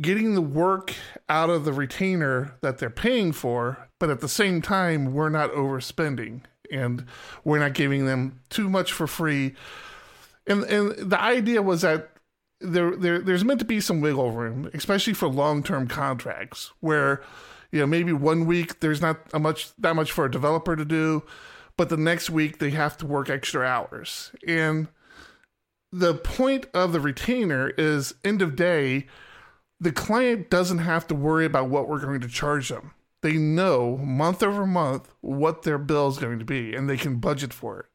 [0.00, 0.94] getting the work
[1.28, 5.52] out of the retainer that they're paying for, but at the same time, we're not
[5.52, 7.06] overspending and
[7.44, 9.54] we're not giving them too much for free.
[10.46, 12.10] And and the idea was that
[12.60, 17.22] there, there there's meant to be some wiggle room, especially for long term contracts, where
[17.72, 20.84] you know maybe one week there's not a much that much for a developer to
[20.84, 21.22] do,
[21.76, 24.30] but the next week they have to work extra hours.
[24.46, 24.88] And
[25.92, 29.06] the point of the retainer is end of day,
[29.80, 32.92] the client doesn't have to worry about what we're going to charge them.
[33.22, 37.16] they know month over month what their bill is going to be and they can
[37.16, 37.86] budget for it.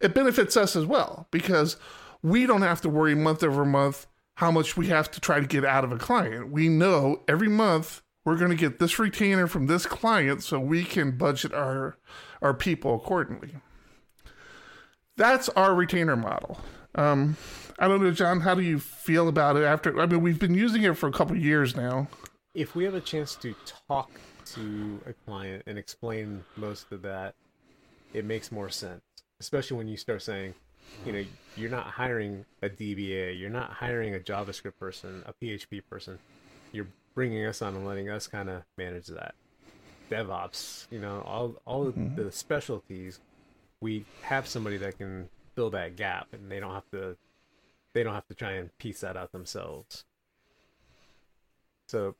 [0.00, 1.76] It benefits us as well because
[2.22, 5.46] we don't have to worry month over month how much we have to try to
[5.46, 6.52] get out of a client.
[6.52, 10.84] We know every month we're going to get this retainer from this client so we
[10.84, 11.98] can budget our
[12.40, 13.56] our people accordingly.
[15.16, 16.60] That's our retainer model.
[16.94, 17.36] Um,
[17.78, 18.40] I don't know, John.
[18.40, 19.64] How do you feel about it?
[19.64, 22.06] After I mean, we've been using it for a couple years now.
[22.54, 23.54] If we have a chance to
[23.88, 24.10] talk
[24.54, 27.34] to a client and explain most of that,
[28.12, 29.02] it makes more sense.
[29.40, 30.54] Especially when you start saying,
[31.04, 31.24] you know,
[31.56, 36.18] you're not hiring a DBA, you're not hiring a JavaScript person, a PHP person.
[36.72, 39.34] You're bringing us on and letting us kind of manage that.
[40.10, 42.14] DevOps, you know, all all mm-hmm.
[42.14, 43.20] the specialties.
[43.80, 47.16] We have somebody that can fill that gap, and they don't have to
[47.92, 50.04] they don't have to try and piece that out themselves.
[51.88, 52.14] So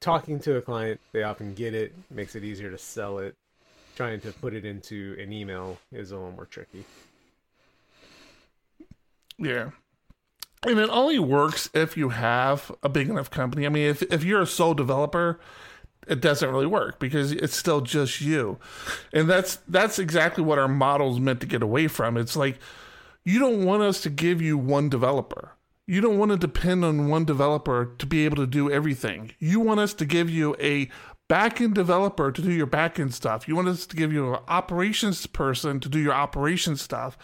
[0.00, 3.34] talking to a client, they often get it, makes it easier to sell it.
[3.96, 6.84] Trying to put it into an email is a little more tricky.
[9.38, 9.70] Yeah.
[10.64, 13.66] And it only works if you have a big enough company.
[13.66, 15.40] I mean, if, if you're a sole developer,
[16.06, 18.58] it doesn't really work because it's still just you.
[19.12, 22.16] And that's that's exactly what our model's meant to get away from.
[22.16, 22.58] It's like
[23.24, 27.08] you don't want us to give you one developer you don't want to depend on
[27.08, 29.32] one developer to be able to do everything.
[29.38, 30.88] You want us to give you a
[31.28, 33.48] backend developer to do your backend stuff.
[33.48, 37.18] You want us to give you an operations person to do your operations stuff.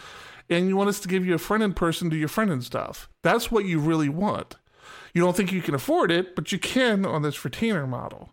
[0.50, 2.50] And you want us to give you a front end person to do your front
[2.50, 3.08] end stuff.
[3.22, 4.56] That's what you really want.
[5.12, 8.30] You don't think you can afford it, but you can on this retainer model.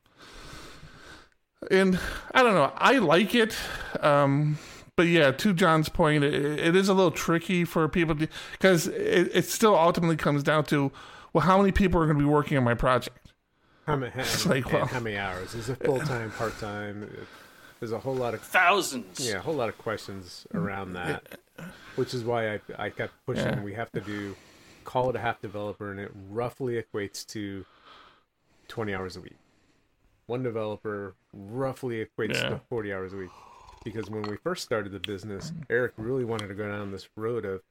[1.71, 1.99] And
[2.34, 3.56] I don't know, I like it.
[4.01, 4.58] Um,
[4.95, 9.32] but yeah, to John's point, it, it is a little tricky for people because it,
[9.34, 10.91] it, still ultimately comes down to
[11.34, 13.34] well, how many people are going to be working on my project?
[13.86, 14.12] How many?
[14.12, 15.54] How, like, well, how many hours?
[15.54, 17.10] Is it full time, part time?
[17.86, 19.19] There's a whole lot of thousands.
[19.19, 21.38] Yeah, a whole lot of questions around that,
[21.98, 23.45] which is why I I kept pushing.
[23.45, 23.62] Yeah.
[23.62, 24.36] We have to do
[24.86, 27.63] call it a half developer, and it roughly equates to
[28.69, 29.38] 20 hours a week.
[30.26, 32.50] One developer roughly equates yeah.
[32.50, 33.30] to 40 hours a week
[33.84, 37.45] because when we first started the business, Eric really wanted to go down this road
[37.45, 37.62] of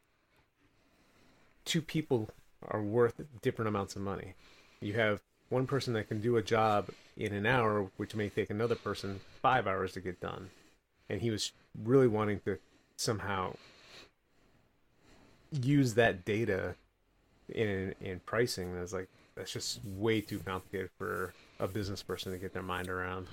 [1.64, 2.30] two people
[2.68, 4.34] are worth different amounts of money.
[4.80, 8.50] You have one person that can do a job in an hour, which may take
[8.50, 10.50] another person five hours to get done.
[11.08, 11.52] And he was
[11.82, 12.58] really wanting to
[12.96, 13.56] somehow
[15.50, 16.74] use that data
[17.48, 18.70] in in pricing.
[18.70, 22.52] And I was like, that's just way too complicated for a business person to get
[22.52, 23.26] their mind around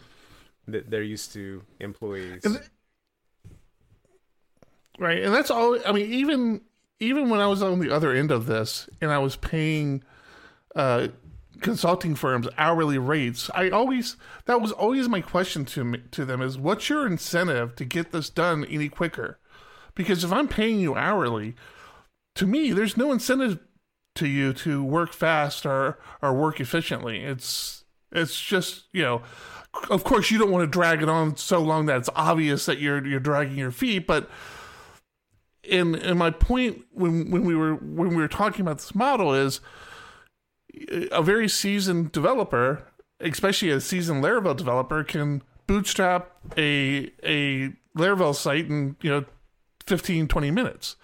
[0.68, 2.44] that they're used to employees.
[2.44, 2.62] And,
[5.00, 5.78] right, and that's all.
[5.86, 6.62] I mean, even
[7.00, 10.04] even when I was on the other end of this, and I was paying
[10.76, 11.08] uh,
[11.60, 16.42] consulting firms hourly rates, I always that was always my question to me, to them
[16.42, 19.40] is, what's your incentive to get this done any quicker?
[19.96, 21.56] Because if I'm paying you hourly,
[22.36, 23.60] to me, there's no incentive
[24.16, 27.24] to you to work fast or or work efficiently.
[27.24, 29.22] It's it's just you know
[29.90, 32.80] of course you don't want to drag it on so long that it's obvious that
[32.80, 34.30] you're you're dragging your feet but
[35.64, 39.34] in in my point when when we were when we were talking about this model
[39.34, 39.62] is
[41.12, 42.88] a very seasoned developer
[43.20, 49.26] especially a seasoned laravel developer can bootstrap a a laravel site in you know
[49.86, 50.96] 15 20 minutes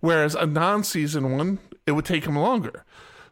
[0.00, 2.84] whereas a non-seasoned one it would take him longer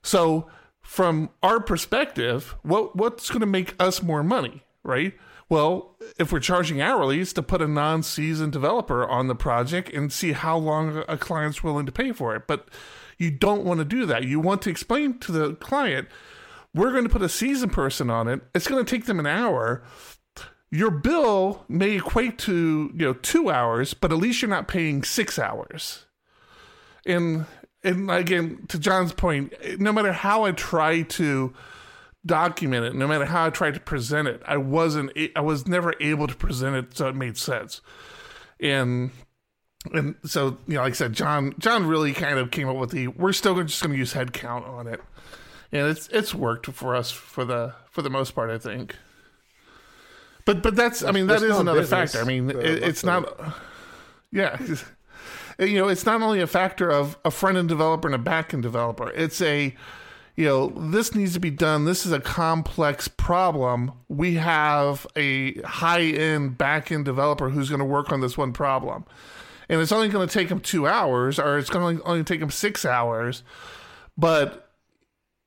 [0.03, 0.49] so
[0.85, 5.15] from our perspective, what what's going to make us more money, right?
[5.49, 10.13] Well, if we're charging hourly, it's to put a non-seasoned developer on the project and
[10.13, 12.47] see how long a client's willing to pay for it.
[12.47, 12.69] But
[13.19, 14.25] you don't want to do that.
[14.25, 16.09] You want to explain to the client,
[16.75, 18.41] we're going to put a seasoned person on it.
[18.55, 19.83] It's going to take them an hour.
[20.71, 25.05] Your bill may equate to you know two hours, but at least you're not paying
[25.05, 26.07] six hours.
[27.07, 27.47] And
[27.85, 31.53] and again, to John's point, no matter how I try to
[32.27, 35.95] document it, no matter how I tried to present it, I wasn't, I was never
[36.01, 37.83] able to present it so it made sense.
[38.59, 39.11] And
[39.93, 42.91] and so you know, like I said, John John really kind of came up with
[42.91, 45.01] the we're still just going to use head count on it,
[45.73, 48.97] and it's it's worked for us for the for the most part, I think.
[50.45, 52.21] But but that's I mean that is another factor.
[52.21, 53.39] I mean it, it's not.
[54.31, 54.59] Yeah,
[55.59, 58.53] you know, it's not only a factor of a front end developer and a back
[58.53, 59.11] end developer.
[59.11, 59.75] It's a,
[60.37, 61.85] you know, this needs to be done.
[61.85, 63.93] This is a complex problem.
[64.09, 68.53] We have a high end back end developer who's going to work on this one
[68.53, 69.05] problem.
[69.69, 72.41] And it's only going to take them two hours, or it's going to only take
[72.41, 73.43] them six hours,
[74.17, 74.71] but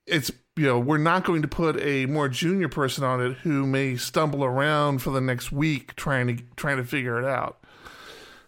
[0.06, 3.68] it's you know, we're not going to put a more junior person on it who
[3.68, 7.60] may stumble around for the next week trying to trying to figure it out.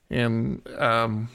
[0.09, 1.29] And um,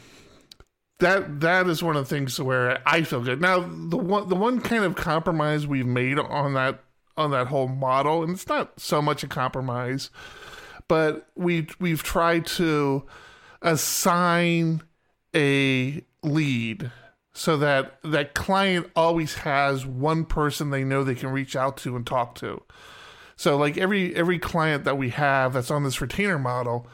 [0.99, 3.41] that that is one of the things where I feel good.
[3.41, 6.83] Now, the one the one kind of compromise we've made on that
[7.17, 10.11] on that whole model, and it's not so much a compromise,
[10.89, 13.05] but we we've tried to
[13.65, 14.83] assign
[15.35, 16.93] a lead
[17.33, 21.97] so that that client always has one person they know they can reach out to
[21.97, 22.63] and talk to.
[23.37, 26.87] So like every every client that we have that's on this retainer model,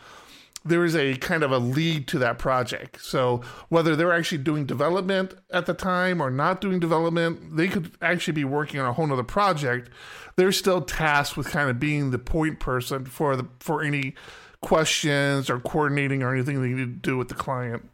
[0.64, 3.02] there is a kind of a lead to that project.
[3.02, 7.92] So whether they're actually doing development at the time or not doing development, they could
[8.00, 9.90] actually be working on a whole other project.
[10.36, 14.14] They're still tasked with kind of being the point person for the for any
[14.60, 17.88] questions or coordinating or anything they need to do with the client.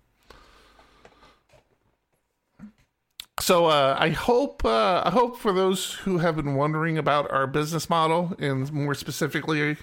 [3.39, 7.47] So uh, I hope uh, I hope for those who have been wondering about our
[7.47, 9.77] business model and more specifically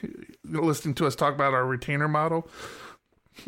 [0.44, 2.48] listening to us talk about our retainer model,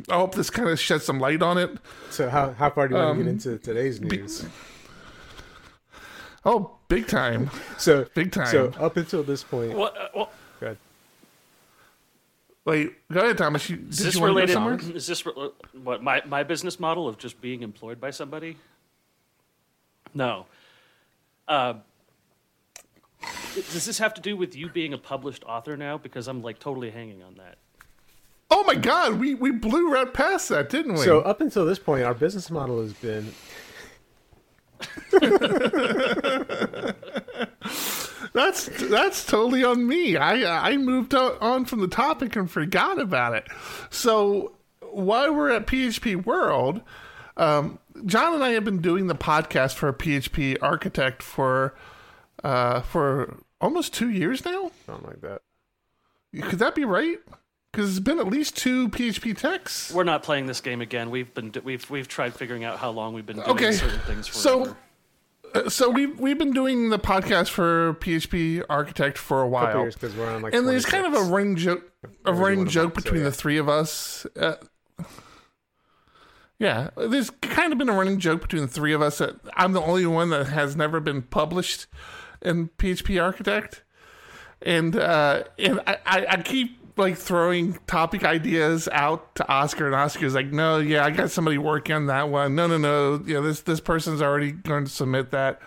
[0.09, 1.71] I hope this kind of sheds some light on it.
[2.11, 4.45] So how how far do you want Um, to get into today's news?
[6.45, 7.49] Oh, big time!
[7.79, 8.45] So big time.
[8.47, 10.77] So up until this point, Well, uh, well, go ahead.
[12.65, 13.69] Wait, go ahead, Thomas.
[13.69, 14.95] You, is this you want go related?
[14.95, 15.33] Is this re-
[15.83, 18.57] what my my business model of just being employed by somebody?
[20.13, 20.47] No.
[21.47, 21.75] Uh,
[23.53, 25.97] does this have to do with you being a published author now?
[25.97, 27.57] Because I'm like totally hanging on that.
[28.49, 31.03] Oh my God, we we blew right past that, didn't we?
[31.03, 33.31] So up until this point, our business model has been
[38.35, 40.17] That's that's totally on me.
[40.17, 43.47] I I moved on from the topic and forgot about it.
[43.89, 44.51] So
[44.91, 46.81] while we're at PHP World,
[47.37, 51.75] um, John and I have been doing the podcast for PHP Architect for
[52.43, 54.69] uh, for almost two years now.
[54.85, 55.41] something like that.
[56.49, 57.19] Could that be right?
[57.71, 59.93] Because it's been at least two php[tek]s.
[59.93, 61.09] We're not playing this game again.
[61.09, 63.71] We've been we've we've tried figuring out how long we've been doing Okay.
[63.71, 64.71] certain things So- forever.
[64.71, 64.81] Uh,
[65.69, 69.81] so we've we've been doing the podcast for PHP Architect for a while.
[69.81, 70.53] years because we're on like.
[70.53, 71.31] and there's kind of a 26.
[71.31, 71.91] running joke,
[72.25, 73.29] a running joke month, so between yeah.
[73.29, 74.25] the three of us.
[74.39, 74.55] Uh,
[76.57, 79.73] yeah, there's kind of been a running joke between the three of us that I'm
[79.73, 81.87] the only one that has never been published
[82.41, 83.83] in PHP Architect,
[84.61, 89.95] and uh, and I, I, I keep like throwing topic ideas out to Oscar, and
[89.95, 92.55] Oscar's like, "No, yeah, I got somebody working on that one.
[92.55, 95.61] No, no, no, yeah, this this person's already going to submit that."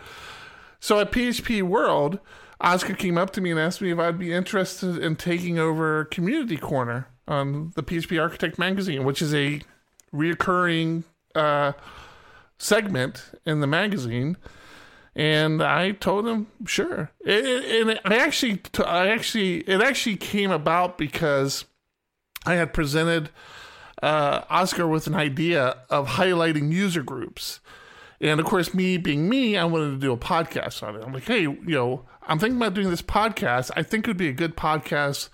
[0.80, 2.18] So at PHP World,
[2.60, 6.04] Oscar came up to me and asked me if I'd be interested in taking over
[6.06, 9.60] Community Corner on the PHP Architect magazine, which is a
[10.14, 11.72] reoccurring uh,
[12.58, 14.36] segment in the magazine.
[15.18, 17.10] And I told him, sure.
[17.26, 21.64] And I actually, I actually, it actually came about because
[22.46, 23.30] I had presented
[24.00, 27.58] uh, Oscar with an idea of highlighting user groups.
[28.20, 31.02] And of course, me being me, I wanted to do a podcast on it.
[31.04, 33.72] I'm like, hey, you know, I'm thinking about doing this podcast.
[33.74, 35.30] I think it would be a good podcast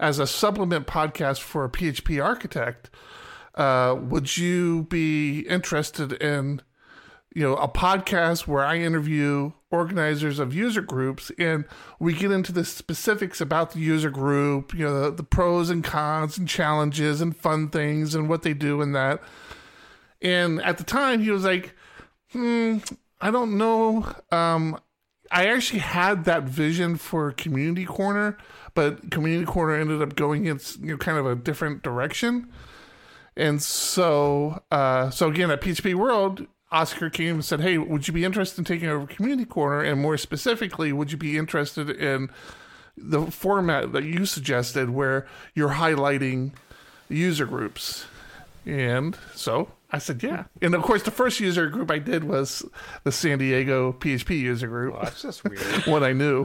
[0.00, 2.90] as a supplement podcast for a PHP architect.
[3.54, 6.60] Uh, would you be interested in,
[7.34, 11.64] you know, a podcast where I interview organizers of user groups and
[11.98, 15.84] we get into the specifics about the user group, you know, the, the pros and
[15.84, 19.20] cons and challenges and fun things and what they do and that.
[20.22, 21.74] And at the time, he was like,
[22.32, 22.78] hmm,
[23.20, 24.06] I don't know.
[24.32, 24.80] Um,
[25.30, 28.38] I actually had that vision for Community Corner,
[28.74, 32.48] but Community Corner ended up going in you know, kind of a different direction.
[33.36, 38.12] And so, uh, so again, at PHP World, Oscar came and said, "Hey, would you
[38.14, 39.82] be interested in taking over Community Corner?
[39.82, 42.28] And more specifically, would you be interested in
[42.96, 46.52] the format that you suggested, where you're highlighting
[47.08, 48.06] user groups?"
[48.66, 52.62] And so I said, "Yeah." And of course, the first user group I did was
[53.04, 55.60] the San Diego PHP user group, Oh, that's just weird.
[55.86, 56.44] what I knew.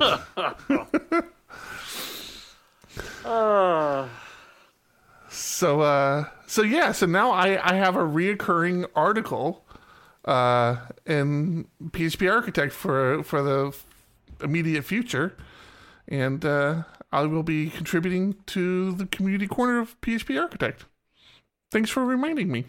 [3.25, 4.07] Uh,
[5.29, 9.62] So uh so yeah, so now I I have a reoccurring article
[10.25, 13.75] uh PHP Architect for for the
[14.41, 15.35] immediate future
[16.07, 20.85] and uh I will be contributing to the community corner of PHP Architect.
[21.71, 22.65] Thanks for reminding me.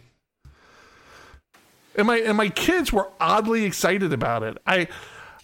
[1.97, 4.59] And my and my kids were oddly excited about it.
[4.67, 4.89] I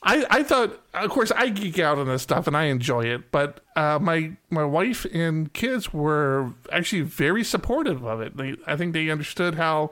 [0.03, 3.31] I, I thought, of course, I geek out on this stuff and I enjoy it,
[3.31, 8.37] but uh, my my wife and kids were actually very supportive of it.
[8.37, 9.91] They, I think they understood how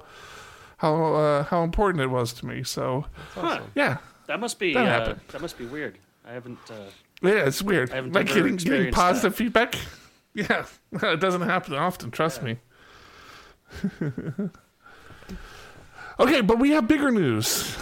[0.79, 2.65] how uh, how important it was to me.
[2.65, 3.05] So
[3.37, 3.71] That's awesome.
[3.77, 5.21] yeah, that must be That uh, happened.
[5.29, 5.99] that must be weird.
[6.27, 6.59] I haven't.
[6.71, 6.75] Uh,
[7.23, 7.91] Yeah, it's weird.
[7.93, 9.75] I haven't Like getting, getting experienced positive feedback.
[10.35, 12.11] Yeah, it doesn't happen often.
[12.13, 12.59] Trust me.
[16.21, 17.77] okay, but we have bigger news.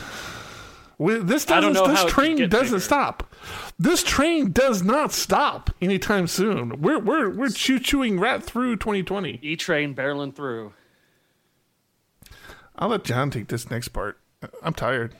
[0.98, 1.74] We, this doesn't.
[1.74, 2.80] This how it could train doesn't bigger.
[2.80, 3.34] stop.
[3.78, 6.80] This train does not stop anytime soon.
[6.80, 9.38] We're we're we're choo chooing right through 2020.
[9.42, 10.72] E train barreling through.
[12.78, 14.18] I'll let John take this next part.
[14.62, 15.14] I'm tired.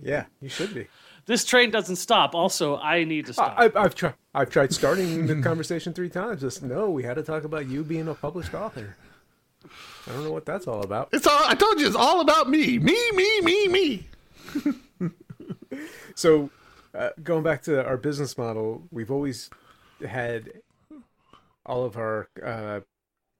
[0.00, 0.88] Yeah, you should be.
[1.26, 2.34] This train doesn't stop.
[2.34, 3.54] Also, I need to stop.
[3.56, 4.14] I, I've, I've tried.
[4.34, 6.40] I've tried starting the conversation three times.
[6.40, 8.96] Just no, we had to talk about you being a published author.
[9.64, 11.10] I don't know what that's all about.
[11.12, 11.40] It's all.
[11.44, 12.78] I told you, it's all about me.
[12.78, 14.06] Me, me, me, me.
[16.14, 16.50] So,
[16.94, 19.48] uh, going back to our business model, we've always
[20.06, 20.52] had
[21.64, 22.80] all of our uh,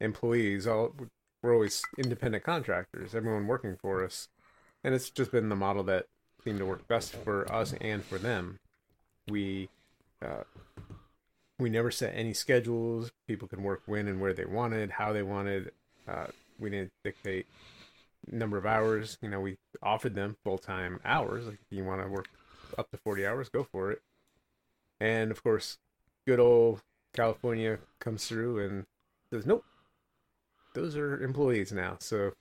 [0.01, 0.67] employees.
[0.67, 0.95] All
[1.43, 3.15] we're always independent contractors.
[3.15, 4.29] Everyone working for us,
[4.85, 6.07] and it's just been the model that
[6.45, 8.59] seemed to work best for us and for them.
[9.29, 9.69] We
[10.25, 10.45] uh,
[11.59, 13.11] we never set any schedules.
[13.27, 15.73] People can work when and where they wanted, how they wanted.
[16.09, 16.27] Uh,
[16.59, 17.47] we didn't dictate
[18.31, 19.19] number of hours.
[19.21, 21.47] You know, we offered them full time hours.
[21.47, 22.29] Like if you want to work
[22.79, 24.03] up to forty hours, go for it.
[25.01, 25.79] And of course,
[26.27, 26.83] good old
[27.15, 28.87] California comes through and
[29.33, 29.65] says, "Nope,
[30.75, 32.33] those are employees now." So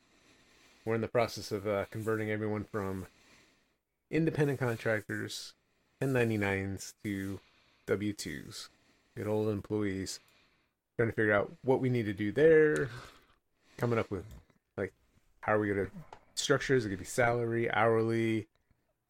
[0.85, 3.07] we're in the process of uh, converting everyone from
[4.09, 5.53] independent contractors,
[6.01, 7.39] 1099s to
[7.87, 8.69] W2s,
[9.15, 10.19] good old employees.
[10.97, 12.89] Trying to figure out what we need to do there.
[13.77, 14.25] Coming up with
[14.77, 14.93] like
[15.41, 15.91] how are we going to
[16.35, 16.75] structure?
[16.75, 18.47] Is it going to be salary, hourly?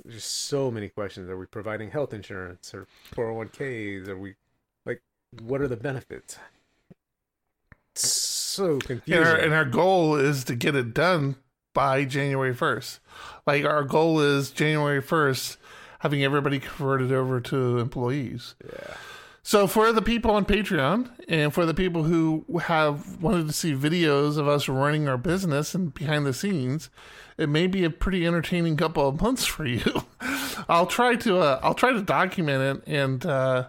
[0.06, 1.30] There's so many questions.
[1.30, 4.08] Are we providing health insurance or 401ks?
[4.08, 4.36] Are we
[4.86, 5.02] like
[5.42, 6.38] what are the benefits?
[8.80, 9.14] Confusing.
[9.14, 11.36] And our, and our goal is to get it done
[11.74, 12.99] by January 1st.
[13.45, 15.57] Like our goal is January 1st,
[15.99, 18.55] having everybody converted over to employees.
[18.66, 18.95] yeah.
[19.43, 23.74] So for the people on Patreon and for the people who have wanted to see
[23.74, 26.91] videos of us running our business and behind the scenes,
[27.38, 30.03] it may be a pretty entertaining couple of months for you.
[30.70, 33.68] I'll try to uh, I'll try to document it and uh,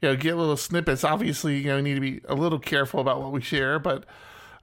[0.00, 1.04] you know get little snippets.
[1.04, 4.04] Obviously, you know, need to be a little careful about what we share, but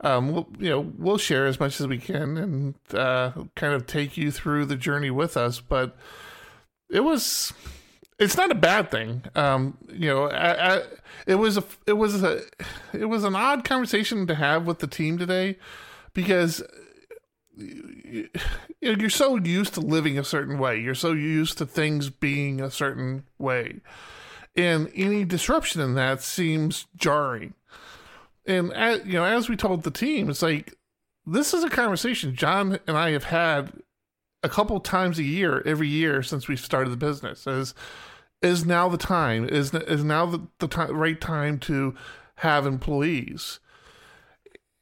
[0.02, 3.88] um, we'll, you know, we'll share as much as we can and uh, kind of
[3.88, 5.60] take you through the journey with us.
[5.60, 5.96] But
[6.90, 7.54] it was
[8.20, 9.24] it's not a bad thing.
[9.36, 10.82] Um, you know, I, I,
[11.26, 12.42] it was a it was a
[12.94, 15.58] it was an odd conversation to have with the team today
[16.14, 16.64] because
[17.56, 18.30] you
[18.82, 20.80] know, you're so used to living a certain way.
[20.80, 23.82] You're so used to things being a certain way,
[24.56, 27.54] and any disruption in that seems jarring.
[28.46, 30.76] And as, you know, as we told the team, it's like
[31.26, 33.72] this is a conversation John and I have had
[34.44, 37.48] a couple times a year, every year since we started the business.
[37.48, 37.74] Is
[38.42, 39.48] is now the time?
[39.48, 41.96] Is is now the the right time to
[42.36, 43.60] have employees?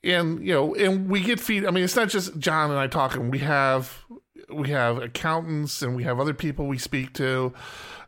[0.03, 1.65] And you know, and we get feed.
[1.65, 3.29] I mean, it's not just John and I talking.
[3.29, 4.03] We have
[4.51, 7.53] we have accountants and we have other people we speak to,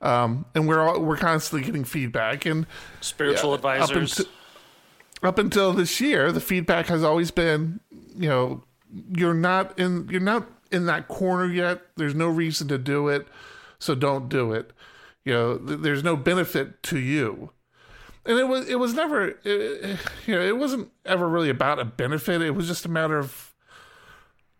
[0.03, 2.45] um, and we're all, we're constantly getting feedback.
[2.45, 2.67] And
[3.01, 4.19] Spiritual up advisors.
[4.19, 4.31] until,
[5.23, 7.79] up until this year, the feedback has always been,
[8.15, 8.63] you know,
[9.15, 11.81] you're not in you're not in that corner yet.
[11.95, 13.27] There's no reason to do it,
[13.79, 14.71] so don't do it.
[15.25, 17.51] You know, th- there's no benefit to you.
[18.25, 21.85] And it was it was never it- you know it wasn't ever really about a
[21.85, 22.41] benefit.
[22.41, 23.53] It was just a matter of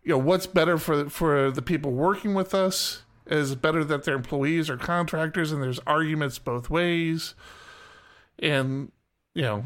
[0.02, 3.03] you know what's better for for the people working with us.
[3.26, 7.34] Is better that their employees are contractors, and there's arguments both ways.
[8.38, 8.92] And
[9.34, 9.64] you know,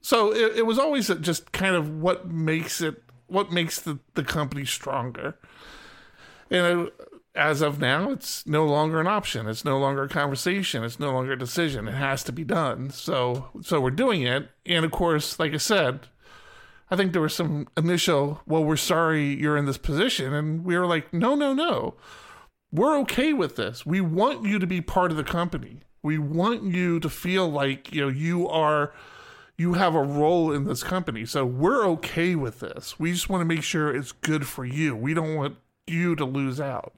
[0.00, 4.24] so it, it was always just kind of what makes it what makes the, the
[4.24, 5.36] company stronger.
[6.50, 6.94] And it,
[7.34, 9.46] as of now it's no longer an option.
[9.46, 10.82] It's no longer a conversation.
[10.84, 11.86] It's no longer a decision.
[11.86, 12.90] It has to be done.
[12.90, 14.50] So so we're doing it.
[14.64, 16.08] And of course like i said
[16.90, 20.32] i think there was some initial well we're sorry you're in this position.
[20.32, 21.94] And we were like no no no
[22.76, 26.62] we're okay with this we want you to be part of the company we want
[26.62, 28.92] you to feel like you know you are
[29.58, 31.24] you have a role in this company.
[31.24, 32.98] So we're okay with this.
[32.98, 34.94] We just want to make sure it's good for you.
[34.94, 35.56] We don't want
[35.86, 36.92] you to lose out.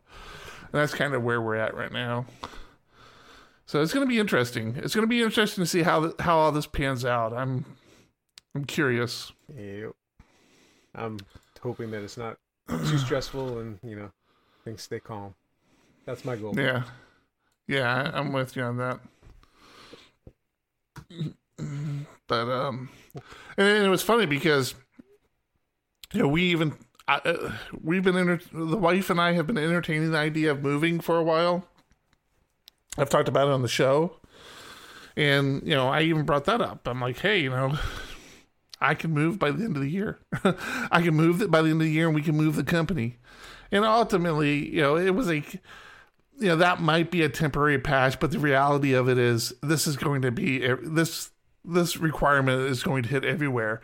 [0.72, 2.26] And that's kind of where we're at right now.
[3.66, 4.74] So it's going to be interesting.
[4.76, 7.33] It's going to be interesting to see how th- how all this pans out.
[7.33, 7.64] I'm
[8.55, 9.31] I'm curious.
[9.55, 9.93] Yep.
[10.95, 11.18] I'm
[11.62, 14.11] hoping that it's not too stressful and you know
[14.64, 15.35] things stay calm.
[16.09, 16.59] That's my goal.
[16.59, 16.84] Yeah.
[17.66, 18.98] Yeah, I'm with you on that.
[22.26, 22.88] But um
[23.59, 24.74] and it was funny because
[26.14, 26.72] you know, we even
[27.06, 27.52] I, uh,
[27.82, 31.22] we've been the wife and I have been entertaining the idea of moving for a
[31.22, 31.66] while.
[32.96, 34.16] I've talked about it on the show.
[35.14, 36.86] And, you know, I even brought that up.
[36.86, 37.78] I'm like, hey, you know,
[38.80, 40.20] I can move by the end of the year.
[40.90, 42.64] I can move it by the end of the year and we can move the
[42.64, 43.16] company.
[43.72, 45.42] And ultimately, you know, it was a,
[46.39, 49.86] you know, that might be a temporary patch, but the reality of it is this
[49.86, 51.30] is going to be, this,
[51.64, 53.80] this requirement is going to hit everywhere.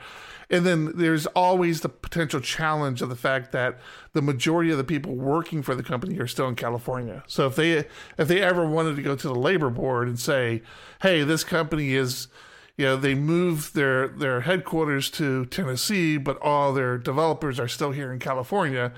[0.51, 3.79] And then there's always the potential challenge of the fact that
[4.13, 7.25] the majority of the people working for the company are still in California.
[7.27, 7.87] So if they
[8.19, 10.63] if they ever wanted to go to the labor board and say,
[11.01, 12.29] "Hey, this company is
[12.77, 17.93] you know, they moved their their headquarters to Tennessee, but all their developers are still
[17.93, 18.93] here in California."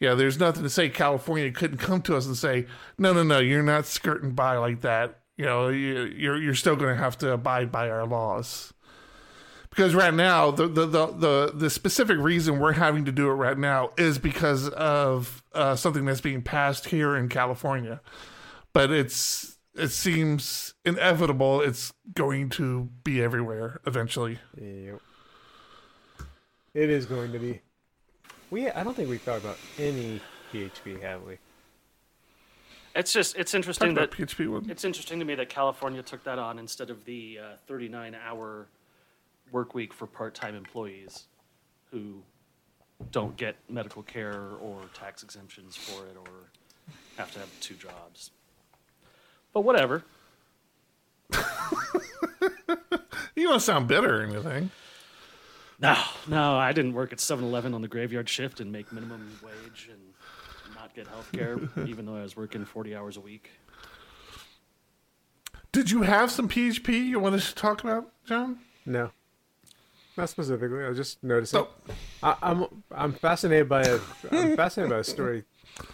[0.00, 2.66] Yeah, there's nothing to say California couldn't come to us and say,
[2.98, 6.94] "No, no, no, you're not skirting by like that." You know, you're you're still going
[6.96, 8.74] to have to abide by our laws
[9.74, 13.34] because right now the, the the, the the specific reason we're having to do it
[13.34, 18.00] right now is because of uh, something that's being passed here in California,
[18.72, 24.38] but it's it seems inevitable it's going to be everywhere eventually.
[24.56, 25.00] Yep.
[26.72, 27.60] It is going to be.
[28.50, 30.20] We I don't think we've talked about any
[30.52, 31.38] PHP, have we?
[32.94, 34.70] It's just it's interesting that PHP one.
[34.70, 38.68] It's interesting to me that California took that on instead of the uh, 39 hour
[39.50, 41.24] work week for part-time employees
[41.90, 42.22] who
[43.10, 46.50] don't get medical care or tax exemptions for it or
[47.16, 48.30] have to have two jobs.
[49.52, 50.04] But whatever.
[53.34, 54.70] you don't sound bitter or anything.
[55.80, 55.96] No,
[56.28, 60.00] no, I didn't work at 7-Eleven on the graveyard shift and make minimum wage and
[60.74, 63.50] not get health care, even though I was working 40 hours a week.
[65.72, 68.58] Did you have some PHP you wanted to talk about, John?
[68.86, 69.10] No.
[70.16, 70.84] Not specifically.
[70.84, 71.66] I was just noticing.
[72.22, 73.98] I, I'm I'm fascinated by a
[74.30, 75.42] I'm fascinated by a story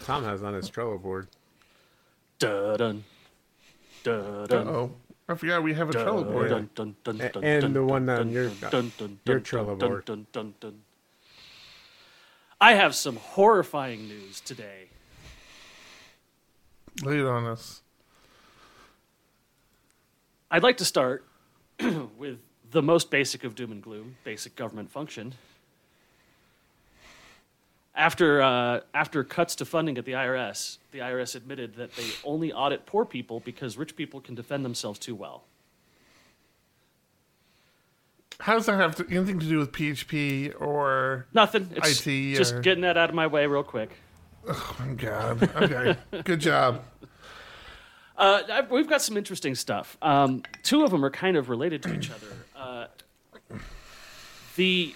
[0.01, 1.27] Tom has on his Trello board.
[2.37, 3.03] Dun dun
[4.03, 4.67] dun dun.
[4.67, 4.91] Oh,
[5.29, 6.49] I forgot we have a Trello board.
[6.49, 9.43] Dun, dun, dun, A- and dun, the one dun, on your- dun, dun, your dun,
[9.43, 10.05] Trello dun, board.
[10.05, 10.81] dun, dun, dun.
[12.59, 14.89] I have some horrifying news today.
[17.01, 17.81] Lay it on us.
[20.51, 21.25] I'd like to start
[22.17, 22.39] with
[22.71, 25.33] the most basic of doom and gloom, basic government function.
[27.93, 32.53] After, uh, after cuts to funding at the IRS, the IRS admitted that they only
[32.53, 35.43] audit poor people because rich people can defend themselves too well.
[38.39, 41.27] How does that have to, anything to do with PHP or?
[41.33, 41.69] Nothing.
[41.75, 43.91] It's IT just or- getting that out of my way real quick.
[44.47, 45.43] Oh my God.
[45.55, 45.95] Okay.
[46.23, 46.83] Good job.
[48.17, 49.97] Uh, we've got some interesting stuff.
[50.01, 52.27] Um, two of them are kind of related to each other.
[52.55, 52.87] Uh,
[54.55, 54.95] the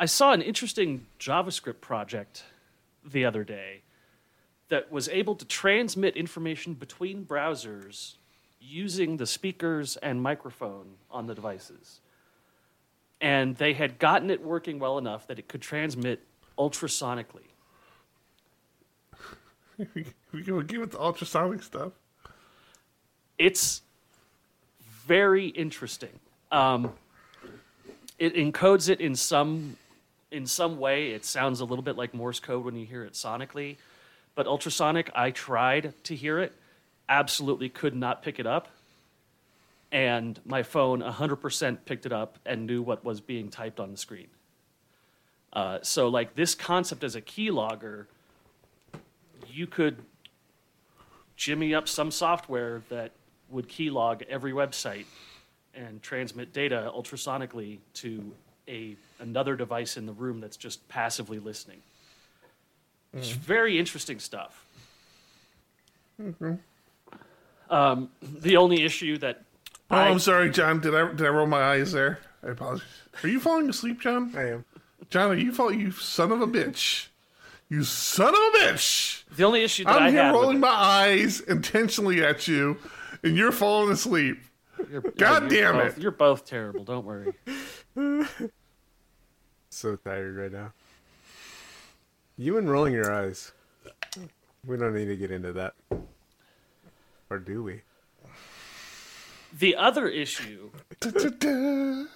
[0.00, 2.44] I saw an interesting JavaScript project
[3.04, 3.82] the other day
[4.68, 8.14] that was able to transmit information between browsers
[8.60, 11.98] using the speakers and microphone on the devices.
[13.20, 16.20] And they had gotten it working well enough that it could transmit
[16.56, 17.48] ultrasonically.
[20.32, 21.92] we go again with the ultrasonic stuff.
[23.36, 23.82] it's
[25.06, 26.20] very interesting.
[26.52, 26.92] Um,
[28.18, 29.76] it encodes it in some
[30.30, 31.10] in some way.
[31.10, 33.76] It sounds a little bit like Morse code when you hear it sonically,
[34.34, 35.10] but ultrasonic.
[35.14, 36.52] I tried to hear it,
[37.08, 38.68] absolutely could not pick it up,
[39.90, 43.96] and my phone 100% picked it up and knew what was being typed on the
[43.96, 44.28] screen.
[45.52, 48.06] Uh, so, like this concept as a keylogger,
[49.50, 49.96] you could
[51.36, 53.12] jimmy up some software that
[53.48, 55.06] would keylog every website
[55.74, 58.32] and transmit data ultrasonically to
[58.68, 61.78] a another device in the room that's just passively listening.
[63.14, 64.64] It's very interesting stuff.
[67.70, 69.42] Um, the only issue that
[69.90, 70.80] Oh, I, I'm sorry, John.
[70.80, 72.18] Did I did I roll my eyes there?
[72.42, 72.86] I apologize.
[73.22, 74.32] Are you falling asleep, John?
[74.36, 74.64] I am.
[75.10, 75.80] John, are you falling?
[75.80, 77.06] You son of a bitch!
[77.70, 79.24] You son of a bitch!
[79.36, 82.76] the only issue that I'm I here had rolling my eyes intentionally at you,
[83.22, 84.38] and you're falling asleep.
[84.90, 86.02] you're- God you're damn both- it.
[86.02, 86.84] You're both terrible.
[86.84, 87.32] Don't worry.
[89.78, 90.72] So tired right now.
[92.36, 93.52] You and rolling your eyes.
[94.66, 95.74] We don't need to get into that.
[97.30, 97.82] Or do we?
[99.56, 100.70] The other issue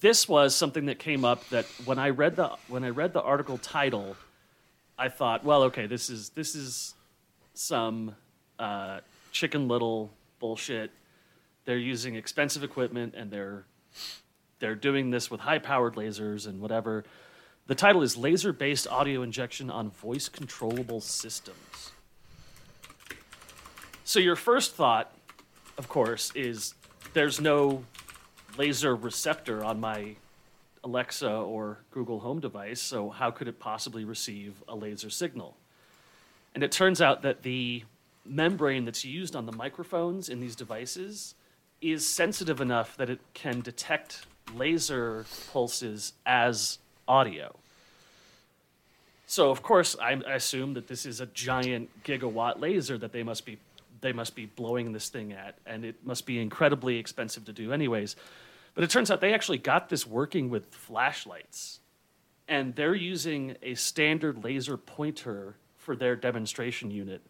[0.00, 3.20] this was something that came up that when I read the when I read the
[3.20, 4.16] article title,
[4.98, 6.94] I thought, well, okay, this is this is
[7.52, 8.16] some
[8.58, 9.00] uh,
[9.30, 10.10] Chicken Little
[10.40, 10.90] bullshit.
[11.66, 13.66] They're using expensive equipment and they're
[14.58, 17.04] they're doing this with high powered lasers and whatever.
[17.66, 21.92] The title is Laser Based Audio Injection on Voice Controllable Systems.
[24.04, 25.14] So your first thought,
[25.78, 26.74] of course, is
[27.14, 27.84] there's no
[28.58, 30.16] laser receptor on my
[30.84, 35.56] Alexa or Google Home device, so how could it possibly receive a laser signal?
[36.54, 37.84] And it turns out that the
[38.24, 41.34] membrane that's used on the microphones in these devices
[41.80, 47.54] is sensitive enough that it can detect laser pulses as audio.
[49.26, 53.22] So of course, I, I assume that this is a giant gigawatt laser that they
[53.22, 53.58] must be
[54.00, 57.72] they must be blowing this thing at, and it must be incredibly expensive to do,
[57.72, 58.16] anyways.
[58.74, 61.80] But it turns out they actually got this working with flashlights,
[62.46, 67.22] and they're using a standard laser pointer for their demonstration unit.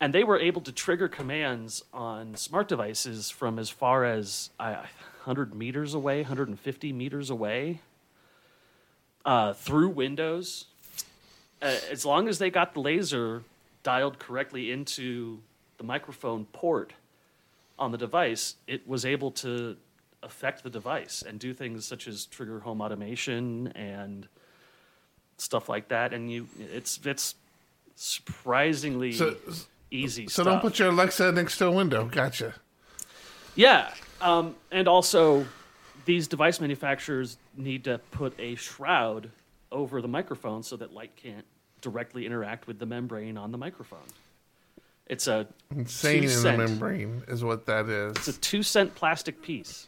[0.00, 4.82] And they were able to trigger commands on smart devices from as far as uh,
[5.24, 7.80] 100 meters away, 150 meters away,
[9.24, 10.66] uh, through Windows.
[11.62, 13.42] Uh, as long as they got the laser
[13.82, 15.40] dialed correctly into
[15.78, 16.92] the microphone port
[17.78, 19.76] on the device, it was able to
[20.22, 24.28] affect the device and do things such as trigger home automation and
[25.38, 26.12] stuff like that.
[26.12, 27.34] And you, it's it's
[27.96, 29.36] surprisingly So,
[29.90, 30.46] easy so stuff.
[30.46, 32.04] don't put your Alexa next to a window.
[32.06, 32.54] Gotcha.
[33.54, 33.92] Yeah,
[34.24, 35.46] um, and also
[36.06, 39.30] these device manufacturers need to put a shroud
[39.70, 41.44] over the microphone so that light can't
[41.80, 43.98] directly interact with the membrane on the microphone.
[45.06, 48.16] It's a Insane in cent- the membrane is what that is.
[48.16, 49.86] It's a two cent plastic piece.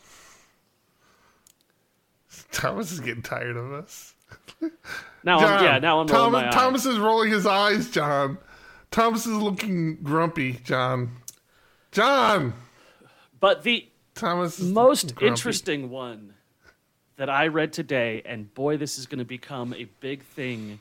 [2.53, 4.15] Thomas is getting tired of us.
[5.25, 8.39] Now, John, I'm, yeah, now I'm rolling Thomas, my Thomas is rolling his eyes, John.
[8.91, 11.17] Thomas is looking grumpy, John.
[11.93, 12.53] John!
[13.41, 15.29] But the Thomas most grumpy.
[15.29, 16.35] interesting one
[17.17, 20.81] that I read today, and boy, this is going to become a big thing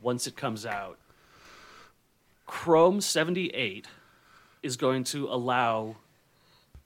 [0.00, 0.98] once it comes out.
[2.46, 3.86] Chrome 78
[4.62, 5.96] is going to allow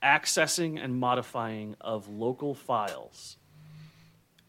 [0.02, 3.36] accessing and modifying of local files.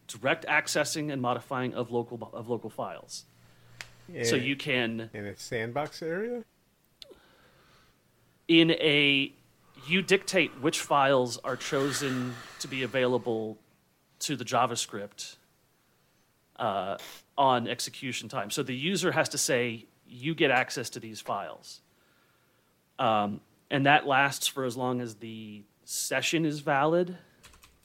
[0.08, 3.24] Direct accessing and modifying of local of local files.
[4.22, 6.44] So you can in a sandbox area.
[8.48, 9.32] in a
[9.86, 13.58] you dictate which files are chosen to be available
[14.20, 15.36] to the javascript
[16.56, 16.96] uh,
[17.36, 18.50] on execution time.
[18.50, 21.80] So the user has to say you get access to these files.
[22.98, 27.16] Um, and that lasts for as long as the session is valid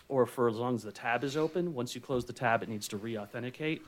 [0.08, 1.74] or for as long as the tab is open.
[1.74, 3.82] Once you close the tab it needs to re-authenticate.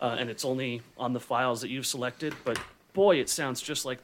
[0.00, 2.34] Uh, and it's only on the files that you've selected.
[2.44, 2.58] But
[2.92, 3.98] boy it sounds just like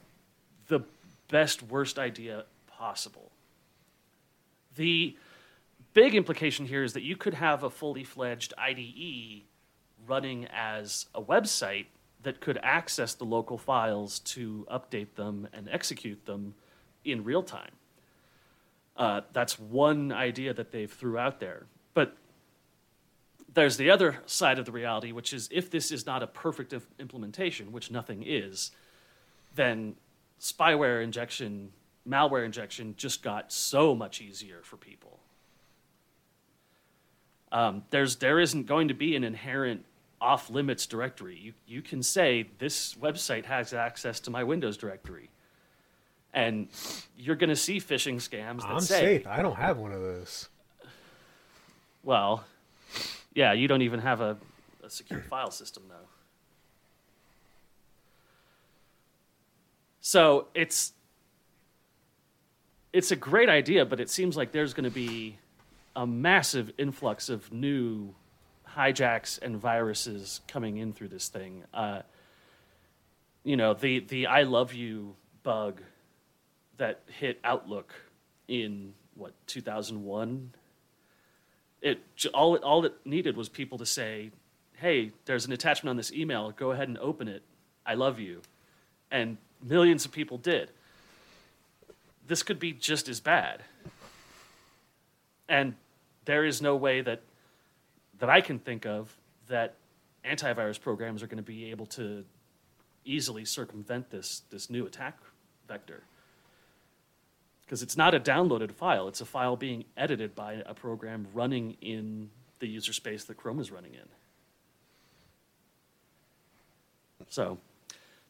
[0.68, 0.80] the
[1.28, 2.44] best worst idea
[2.80, 3.30] possible.
[4.76, 5.14] The
[5.92, 9.42] big implication here is that you could have a fully fledged IDE
[10.06, 11.86] running as a website
[12.22, 16.54] that could access the local files to update them and execute them
[17.04, 17.72] in real time.
[18.96, 21.66] Uh, that's one idea that they've threw out there.
[21.92, 22.16] But
[23.52, 26.74] there's the other side of the reality, which is if this is not a perfect
[26.98, 28.70] implementation, which nothing is,
[29.54, 29.96] then
[30.40, 31.72] spyware injection,
[32.08, 35.20] malware injection just got so much easier for people.
[37.52, 39.84] Um, there's there isn't going to be an inherent
[40.20, 41.36] off limits directory.
[41.36, 45.30] You you can say this website has access to my Windows directory,
[46.32, 46.68] and
[47.18, 49.26] you're going to see phishing scams that I'm say, safe.
[49.26, 50.48] I don't have one of those.
[52.04, 52.44] well,
[53.34, 54.36] yeah, you don't even have a,
[54.84, 56.08] a secure file system though.
[60.00, 60.92] So it's
[62.92, 65.38] it's a great idea, but it seems like there's going to be
[65.94, 68.14] a massive influx of new
[68.76, 71.64] hijacks and viruses coming in through this thing.
[71.74, 72.02] Uh,
[73.44, 75.80] you know, the the I love you bug
[76.76, 77.92] that hit Outlook
[78.48, 80.52] in what 2001
[81.82, 82.00] it
[82.34, 84.30] all it all it needed was people to say,
[84.74, 86.50] "Hey, there's an attachment on this email.
[86.50, 87.42] Go ahead and open it.
[87.86, 88.42] I love you,"
[89.10, 90.70] and millions of people did.
[92.30, 93.64] This could be just as bad,
[95.48, 95.74] and
[96.26, 97.22] there is no way that
[98.20, 99.16] that I can think of
[99.48, 99.74] that
[100.24, 102.24] antivirus programs are going to be able to
[103.04, 105.18] easily circumvent this this new attack
[105.66, 106.04] vector
[107.64, 109.08] because it's not a downloaded file.
[109.08, 113.58] It's a file being edited by a program running in the user space that Chrome
[113.58, 114.08] is running in.
[117.28, 117.58] So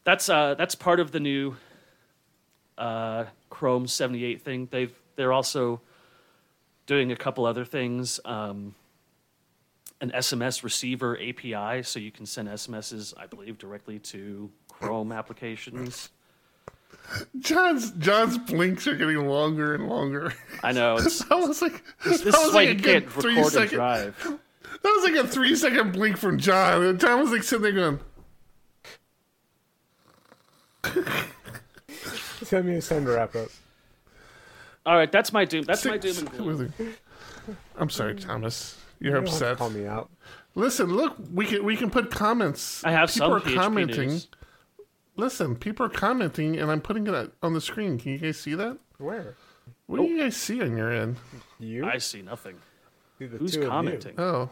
[0.04, 1.56] that's uh, that's part of the new
[2.80, 4.68] uh, Chrome 78 thing.
[4.70, 5.80] They've they're also
[6.86, 8.18] doing a couple other things.
[8.24, 8.74] Um,
[10.00, 16.08] an SMS receiver API, so you can send SMSs, I believe, directly to Chrome applications.
[17.38, 20.32] John's John's blinks are getting longer and longer.
[20.62, 20.96] I know.
[20.96, 23.56] It's, That was like this that is why like you a can't good three record
[23.56, 24.38] and drive.
[24.82, 26.82] That was like a three second blink from John.
[26.82, 28.00] And John was like sitting there going,
[32.46, 33.48] Tell me it's time to wrap up.
[34.86, 35.64] All right, that's my doom.
[35.64, 36.58] That's my doom and gloom.
[36.78, 36.98] with.
[37.76, 38.78] I'm sorry, Thomas.
[38.98, 39.58] You're You don't have to upset.
[39.58, 40.10] Call me out.
[40.54, 42.82] Listen, look, we can we can put comments.
[42.84, 44.08] I have people some are PHP commenting.
[44.08, 44.28] news.
[45.16, 47.98] Listen, people are commenting, and I'm putting it on the screen.
[47.98, 48.78] Can you guys see that?
[48.98, 49.34] Where?
[49.86, 51.16] What do you guys see on your end?
[51.58, 51.84] You?
[51.84, 52.56] I see nothing.
[53.18, 53.68] Who's two of you.
[53.68, 54.14] commenting?
[54.18, 54.48] Oh.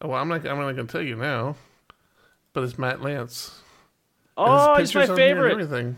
[0.00, 0.46] Oh, well, I'm not.
[0.46, 1.56] I'm not going to tell you now.
[2.52, 3.52] But it's Matt Lantz.
[4.36, 5.52] Oh, he's my picture's on here and favorite.
[5.52, 5.96] Everything.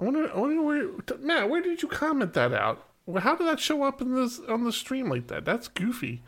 [0.00, 0.32] I wonder.
[0.34, 0.88] I wonder where
[1.20, 1.50] Matt.
[1.50, 2.86] Where did you comment that out?
[3.18, 5.44] How did that show up in this on the stream like that?
[5.44, 6.22] That's goofy.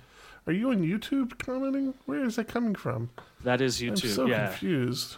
[0.47, 1.95] Are you on YouTube commenting?
[2.07, 3.11] Where is that coming from?
[3.45, 4.15] That is I'm YouTube.
[4.15, 4.49] so yeah.
[4.49, 5.17] confused.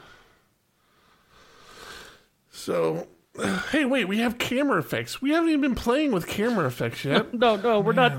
[2.50, 3.08] So,
[3.72, 4.04] hey, wait.
[4.06, 5.20] We have camera effects.
[5.20, 7.32] We haven't even been playing with camera effects yet.
[7.34, 8.12] No, no, we're not.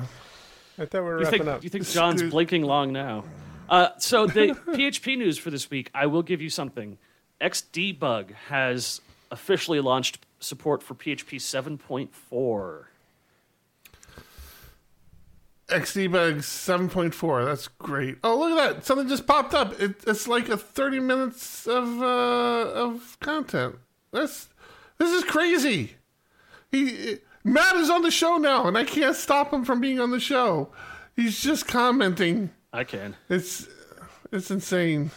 [0.78, 1.64] I thought we were You wrapping think up.
[1.64, 2.32] you think John's Dude.
[2.32, 3.24] blinking long now?
[3.70, 6.98] Uh, so the PHP news for this week, I will give you something.
[7.40, 9.00] Xdebug has
[9.32, 12.86] officially launched support for PHP 7.4.
[15.68, 17.46] XDebug 7.4.
[17.46, 18.18] That's great.
[18.24, 18.86] Oh, look at that.
[18.86, 19.80] Something just popped up.
[19.82, 23.78] It, it's like a 30 minutes of uh, of content.
[24.12, 24.50] That's
[25.00, 25.96] this is crazy.
[26.72, 30.12] He Matt is on the show now, and I can't stop him from being on
[30.12, 30.70] the show.
[31.16, 32.52] He's just commenting.
[32.72, 33.16] I can.
[33.30, 33.68] It's
[34.32, 35.12] it's insane.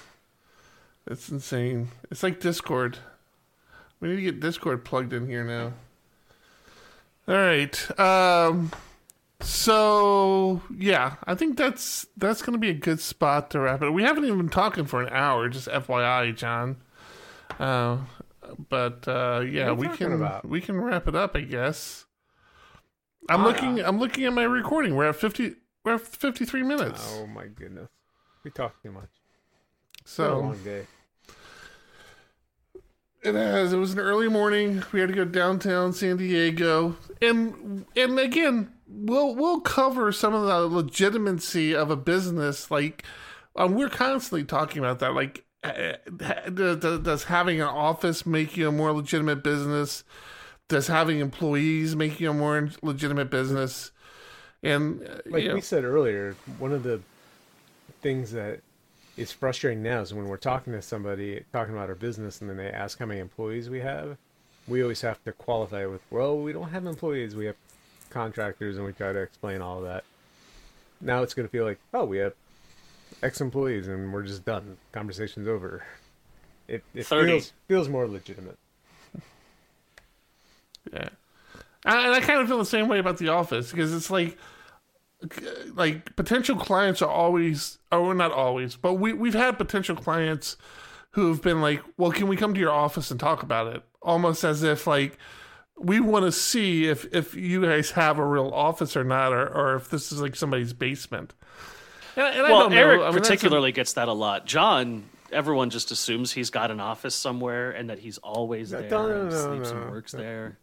[1.07, 1.89] It's insane.
[2.11, 2.99] It's like Discord.
[4.01, 5.73] We need to get Discord plugged in here now.
[7.27, 7.99] All right.
[8.01, 8.71] Um
[9.41, 13.91] so yeah, I think that's that's gonna be a good spot to wrap it.
[13.91, 16.77] We haven't even been talking for an hour, just FYI, John.
[17.59, 17.99] Uh,
[18.69, 20.49] but uh, yeah, What are you we can about?
[20.49, 22.07] we can wrap it up, I guess.
[23.29, 24.97] I'm looking I'm looking at my recording.
[24.97, 27.17] We're at fifty we're at fifty three minutes.
[27.19, 27.91] Oh my goodness.
[28.45, 29.11] We talked too much.
[30.05, 30.87] So long day.
[33.23, 33.73] It has.
[33.73, 34.83] It was an early morning.
[34.93, 40.47] We had to go downtown San Diego, and and again, we'll we'll cover some of
[40.47, 42.71] the legitimacy of a business.
[42.71, 43.03] Like,
[43.57, 45.15] um, we're constantly talking about that.
[45.15, 45.95] Like, uh,
[46.55, 50.05] does, does having an office make you a more legitimate business?
[50.69, 53.91] Does having employees make you a more legitimate business?
[54.63, 57.01] And uh, Like you know, we said earlier, one of the
[58.01, 58.61] things that
[59.19, 62.57] is frustrating now is when we're talking to somebody, talking about our business, and then
[62.57, 64.17] they ask how many employees we have.
[64.67, 67.57] We always have to qualify with, well, we don't have employees, we have
[68.11, 70.05] contractors, and we try to explain all of that.
[71.01, 72.35] Now it's going to feel like, oh, we have
[73.23, 74.77] X employees, and we're just done.
[74.93, 75.85] Conversation's over.
[76.69, 77.31] It, it 30.
[77.31, 78.59] feels feels more legitimate.
[80.93, 81.09] Yeah.
[81.85, 84.37] And I kind of feel the same way about The Office because it's like,
[85.75, 90.57] like potential clients are always, oh, or not always, but we we've had potential clients
[91.13, 93.83] who have been like, "Well, can we come to your office and talk about it?"
[94.03, 95.19] Almost as if like
[95.77, 99.49] we want to see if if you guys have a real office or not, or
[99.49, 101.35] or if this is like somebody's basement.
[102.17, 102.77] And, and I Well, don't know.
[102.79, 104.45] Eric I mean, that's a- particularly gets that a lot.
[104.47, 108.91] John, everyone just assumes he's got an office somewhere and that he's always No, there
[108.91, 109.77] no, and no, sleeps no.
[109.83, 110.59] and works there.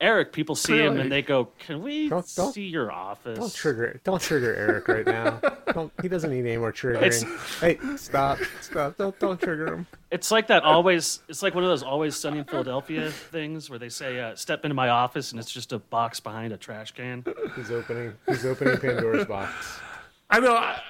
[0.00, 3.54] Eric, people see him and they go, "Can we Don't- don't- see your office?" Don't
[3.54, 5.40] trigger don't trigger Eric right now.
[5.72, 7.02] Don't he doesn't need any more triggering.
[7.02, 7.24] It's-
[7.60, 9.86] Hey, stop, stop, don't don't trigger him.
[10.10, 11.20] It's like that always.
[11.28, 14.64] It's like one of those always sunny in Philadelphia things where they say, uh, "Step
[14.64, 17.24] into my office," and it's just a box behind a trash can.
[17.56, 19.52] He's opening he's opening Pandora's box.
[20.30, 20.54] I know.
[20.54, 20.80] I,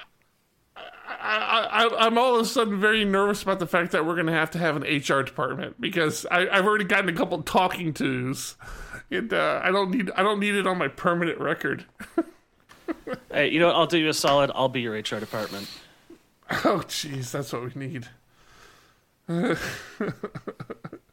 [1.19, 4.27] I, I, I'm all of a sudden very nervous about the fact that we're going
[4.27, 7.93] to have to have an HR department because I, I've already gotten a couple talking
[7.93, 8.55] tos,
[9.11, 11.85] and uh, I don't need I don't need it on my permanent record.
[13.31, 13.75] Hey, you know what?
[13.75, 14.51] I'll do you a solid.
[14.55, 15.69] I'll be your HR department.
[16.49, 18.07] Oh, jeez, that's what we need.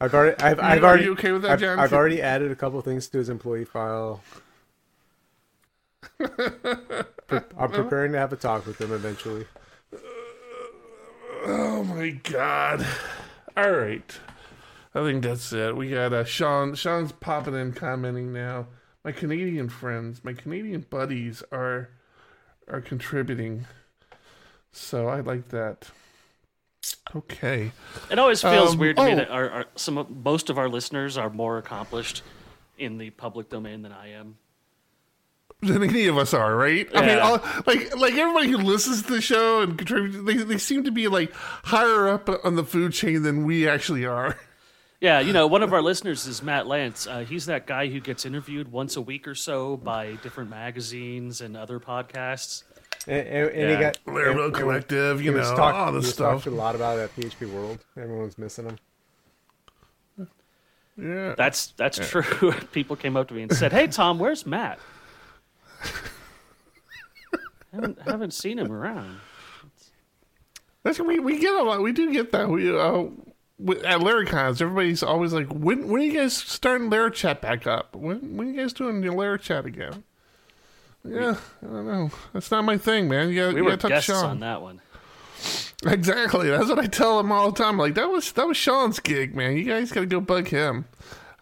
[0.01, 1.79] I've already I've, I've are already you okay with that, I've, John?
[1.81, 4.23] I've already added a couple things to his employee file.
[6.21, 9.47] I'm preparing to have a talk with him eventually.
[11.47, 12.87] Oh my god!
[13.57, 14.19] All right,
[14.95, 15.77] I think that's it.
[15.77, 16.75] We got uh, Sean.
[16.75, 18.69] Sean's popping in, commenting now.
[19.05, 21.91] My Canadian friends, my Canadian buddies are
[22.69, 23.67] are contributing,
[24.73, 25.89] so I like that.
[27.15, 27.73] Okay.
[28.11, 29.17] It always feels Um, weird to me oh.
[29.17, 32.23] that our, our some of, most of our listeners are more accomplished
[32.79, 34.37] in the public domain than I am.
[35.63, 36.87] than any of us are, right?
[36.95, 40.59] I mean, all, like like everybody who listens to the show and contributes, they they
[40.59, 41.33] seem to be like
[41.65, 44.39] higher up on the food chain than we actually are.
[45.05, 47.07] Yeah, you know, one of our listeners is Matt Lantz.
[47.07, 51.43] Uh, he's that guy who gets interviewed once a week or so by different magazines
[51.43, 52.63] and other podcasts.
[53.07, 53.77] And, and, and Yeah.
[53.77, 56.45] he got Laravel and- and Collective, he you was know, talk- all he this stuff.
[56.45, 57.85] talked a lot about that PHP World.
[57.99, 58.79] Everyone's missing him.
[60.97, 61.35] Yeah.
[61.37, 62.53] That's that's true.
[62.73, 64.79] People came up to me and said, "Hey, Tom, where's Matt?
[67.75, 69.19] haven't haven't seen him around."
[70.83, 71.83] That's we we get a lot.
[71.83, 72.49] We do get that.
[72.49, 73.24] We uh, with-
[73.61, 77.95] at Laracons, everybody's always like, "When when are you guys starting Larachat back up?
[77.95, 80.05] When when are you guys doing your Larachat again?"
[81.07, 82.11] Yeah, I don't know.
[82.33, 83.29] That's not my thing, man.
[83.29, 84.25] You gotta, We you were gotta talk guests Sean.
[84.25, 84.81] on that one.
[85.87, 86.49] Exactly.
[86.49, 87.77] That's what I tell him all the time.
[87.79, 89.57] Like that was that was Sean's gig, man.
[89.57, 90.87] You guys gotta go bug him.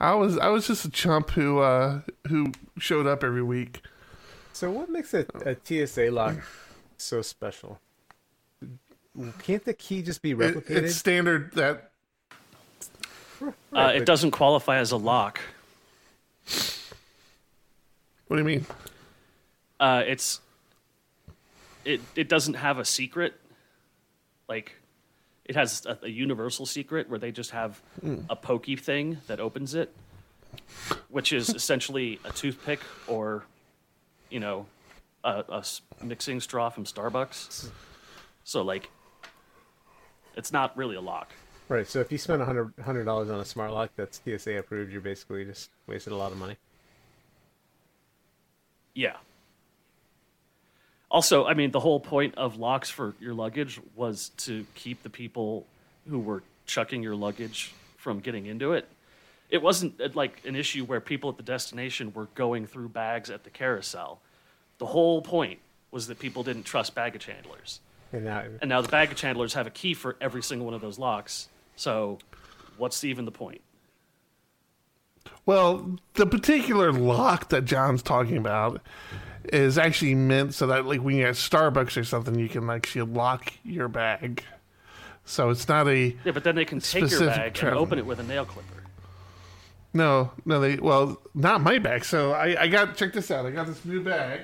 [0.01, 3.83] I was I was just a chump who uh who showed up every week.
[4.53, 5.57] So what makes a, a
[5.87, 6.37] TSA lock
[6.97, 7.79] so special?
[9.39, 10.71] Can't the key just be It, replicated?
[10.71, 11.92] it's standard that
[13.73, 15.41] Uh, it doesn't qualify as a lock.
[18.29, 18.67] what do you mean?
[19.81, 20.41] Uh, it's
[21.85, 23.35] it it doesn't have a secret.
[24.49, 24.77] Like
[25.45, 27.81] it has a, a universal secret where they just have
[28.31, 29.93] a pokey thing that opens it,
[31.09, 33.45] which is essentially a toothpick or,
[34.31, 34.67] you know,
[35.25, 35.65] a
[36.03, 37.69] mixing straw from Starbucks.
[38.45, 38.91] So like,
[40.37, 41.33] it's not really a lock.
[41.73, 41.87] Right.
[41.87, 44.93] So if you spend a hundred hundred dollars on a smart lock that's TSA approved,
[44.93, 46.57] you're basically just wasted a lot of money.
[48.93, 49.17] Yeah.
[51.11, 55.09] Also, I mean, the whole point of locks for your luggage was to keep the
[55.09, 55.65] people
[56.11, 58.87] who were chucking your luggage from getting into it.
[59.49, 63.31] It wasn't uh, like an issue where people at the destination were going through bags
[63.31, 64.21] at the carousel.
[64.77, 65.61] The whole point
[65.91, 67.81] was that people didn't trust baggage handlers.
[68.13, 70.83] And now, And now the baggage handlers have a key for every single one of
[70.83, 71.49] those locks.
[71.77, 72.19] So,
[72.77, 73.61] what's even the point?
[75.47, 78.81] Well, the particular lock that John's talking about
[79.53, 83.11] is actually meant so that, like, when you're at Starbucks or something, you can actually
[83.13, 84.45] lock your bag.
[85.25, 87.79] So it's not a Yeah, but then they can take your bag travel.
[87.79, 88.85] and open it with a nail clipper.
[89.95, 90.61] no, no.
[90.61, 92.05] They well, not my bag.
[92.05, 93.47] So I, I got check this out.
[93.47, 94.41] I got this new bag.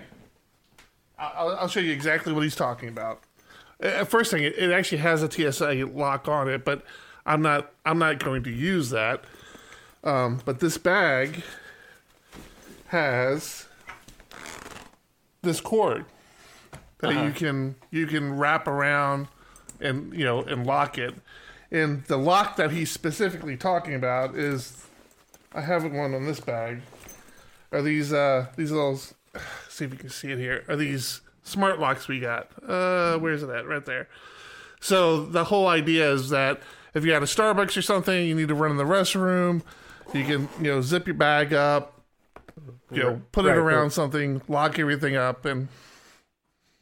[1.18, 3.22] I- I'll, I'll show you exactly what he's talking about.
[3.82, 6.84] Uh, first thing, it, it actually has a TSA lock on it, but
[7.28, 9.22] I'm not I'm not going to use that.
[10.02, 11.42] Um, but this bag
[12.86, 13.66] has
[15.42, 16.06] this cord
[17.00, 19.28] that you can you can wrap around
[19.78, 21.14] and you know and lock it.
[21.70, 24.86] And the lock that he's specifically talking about is
[25.52, 26.80] I have one on this bag.
[27.72, 28.96] Are these uh these little
[29.68, 30.64] see if you can see it here.
[30.66, 32.50] Are these smart locks we got?
[32.66, 33.66] Uh where's it at?
[33.66, 34.08] Right there.
[34.80, 36.62] So the whole idea is that
[36.99, 39.62] if you're at a Starbucks or something, you need to run in the restroom,
[40.12, 42.01] you can, you know, zip your bag up,
[42.90, 45.68] you know, put it around but- something, lock everything up, and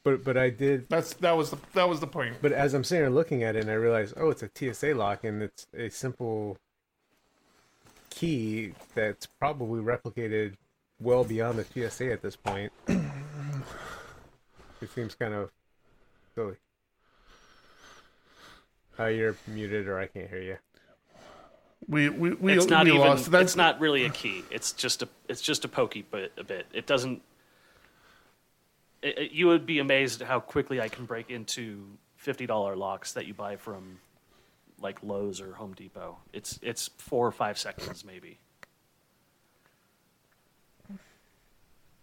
[0.02, 0.88] but but I did.
[0.88, 2.36] that's that was the that was the point.
[2.40, 4.94] But as I'm sitting here looking at it, and I realize, oh, it's a TSA
[4.94, 6.58] lock, and it's a simple
[8.10, 10.54] key that's probably replicated
[11.00, 12.72] well beyond the TSA at this point.
[12.88, 13.02] it
[14.94, 15.50] seems kind of
[16.34, 16.54] silly.
[18.98, 20.56] Oh, you're muted, or I can't hear you.
[21.88, 23.02] We we we, it's not we even.
[23.02, 23.30] lost.
[23.30, 24.42] That's it's not really a key.
[24.50, 25.08] It's just a.
[25.28, 26.32] It's just a pokey bit.
[26.38, 26.66] A bit.
[26.72, 27.22] It doesn't.
[29.02, 31.84] It, it- you would be amazed how quickly I can break into
[32.16, 33.98] fifty dollar locks that you buy from,
[34.80, 36.16] like Lowe's or Home Depot.
[36.32, 38.38] It's it's four or five seconds maybe.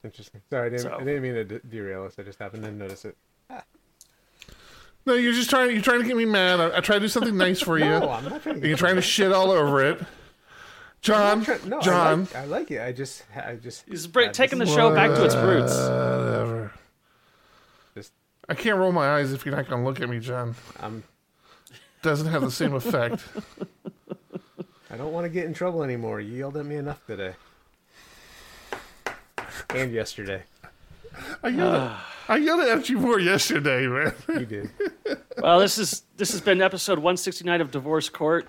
[0.03, 0.41] Interesting.
[0.49, 2.15] Sorry, I didn't, So- I didn't mean to derail us.
[2.19, 3.15] I just happened to notice it.
[3.49, 3.63] Ah.
[5.05, 5.71] No, you're just trying.
[5.71, 6.59] You're trying to get me mad.
[6.61, 7.85] I, I try to do something nice for you.
[7.99, 8.61] No, I'm not trying to.
[8.61, 9.99] and you're trying to shit all over it.
[11.01, 12.79] John, Try- no, I John, like, I like it.
[12.81, 13.83] I just, I just.
[13.89, 15.73] He's br- I taking the show back to its roots.
[15.77, 16.71] whatever.
[17.93, 18.13] Just,
[18.47, 20.55] I can't roll my eyes if you're not going to look at me, John.
[20.79, 21.03] I'm.
[22.01, 23.21] Doesn't have the same effect.
[24.89, 26.21] I don't want to get in trouble anymore.
[26.21, 27.33] You yelled at me enough today.
[29.69, 30.43] And yesterday.
[31.43, 31.99] I yelled, at,
[32.29, 34.13] I yelled at you more yesterday, man.
[34.29, 34.69] You did.
[35.41, 38.47] Well, this is this has been episode one sixty nine of Divorce Court.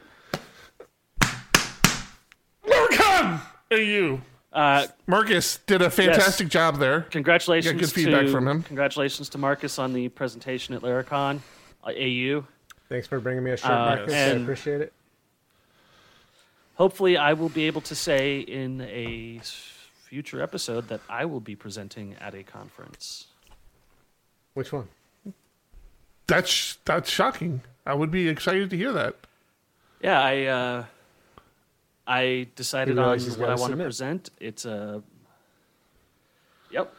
[2.66, 3.40] Welcome,
[3.70, 4.20] you.
[4.52, 7.00] Uh, Marcus did a fantastic job there.
[7.10, 8.62] congratulations Got good feedback to, from him.
[8.62, 11.40] Congratulations to Marcus on the presentation at Laracon,
[11.82, 12.44] uh, AU.
[12.88, 14.12] Thanks for bringing me a shirt, Uh, Marcus.
[14.14, 14.92] I appreciate it.
[16.74, 19.72] Hopefully, I will be able to say in a s-
[20.04, 23.26] future episode that I will be presenting at a conference.
[24.54, 24.88] Which one?
[26.26, 27.62] That's that's shocking.
[27.84, 29.16] I would be excited to hear that.
[30.02, 30.84] Yeah, I uh,
[32.06, 34.30] I decided on realized he's what I gotta want to present.
[34.40, 35.02] It's a
[36.70, 36.94] yep,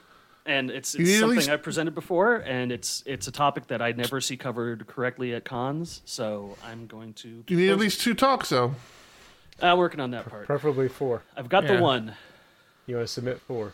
[0.46, 3.94] and it's, it's something least- I've presented before, and it's it's a topic that I
[3.94, 6.02] never see covered correctly at cons.
[6.06, 7.44] So I'm going to.
[7.48, 8.76] You need at propose least two talks, though.
[9.60, 9.64] it.
[9.64, 10.46] Uh, working on that part.
[10.46, 11.24] Preferably four.
[11.38, 11.78] I've got Yeah.
[11.78, 12.14] the one.
[12.88, 13.74] You want to submit four.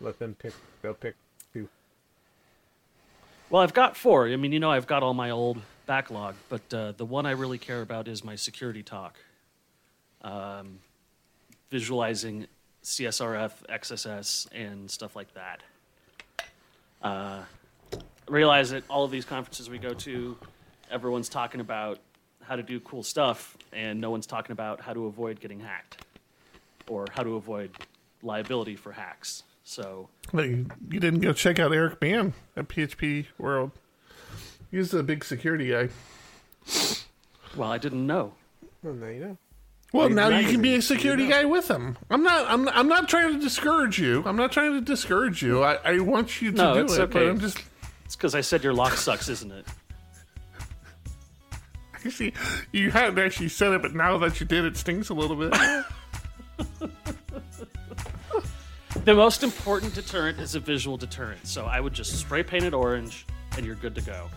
[0.00, 0.52] Let them pick.
[0.82, 1.14] They'll pick
[1.52, 1.68] two.
[3.50, 4.28] Well, I've got four.
[4.28, 7.32] I mean, you know, I've got all my old backlog, but uh, the one I
[7.32, 9.16] really care about is my security talk.
[10.22, 10.80] Um,
[11.70, 12.46] visualizing
[12.82, 15.62] CSRF, XSS, and stuff like that.
[17.00, 17.42] Uh,
[18.28, 20.36] realize that all of these conferences we go to,
[20.90, 21.98] everyone's talking about
[22.42, 26.04] how to do cool stuff, and no one's talking about how to avoid getting hacked
[26.88, 27.70] or how to avoid
[28.22, 29.42] liability for hacks.
[29.64, 30.50] So, Like,
[30.90, 33.70] you didn't go check out Eric Mann at PHP World.
[34.70, 35.88] He's a big security guy.
[37.56, 38.32] well, I didn't know.
[38.82, 39.36] Well, now you know.
[39.92, 41.96] Well, now you can be a magazines, so you security guy with him.
[42.10, 42.46] I'm not.
[42.50, 42.64] I'm.
[42.64, 44.22] Not, I'm not trying to discourage you.
[44.26, 45.62] I'm not trying to discourage you.
[45.62, 47.30] I, I want you to No, do it's it, but okay.
[47.30, 47.58] I'm just.
[48.04, 49.64] It's because I said your lock sucks, isn't it?
[51.94, 52.34] Actually,
[52.72, 55.52] you hadn't actually said it, but now that you did, it stings a little bit.
[59.08, 62.74] The most important deterrent is a visual deterrent, so I would just spray paint it
[62.74, 63.24] orange,
[63.56, 64.28] and you're good to go.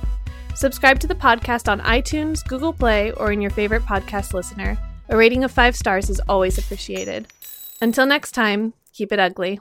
[0.56, 4.76] Subscribe to the podcast on iTunes, Google Play, or in your favorite podcast listener.
[5.10, 7.28] A rating of five stars is always appreciated.
[7.80, 9.60] Until next time, keep it ugly.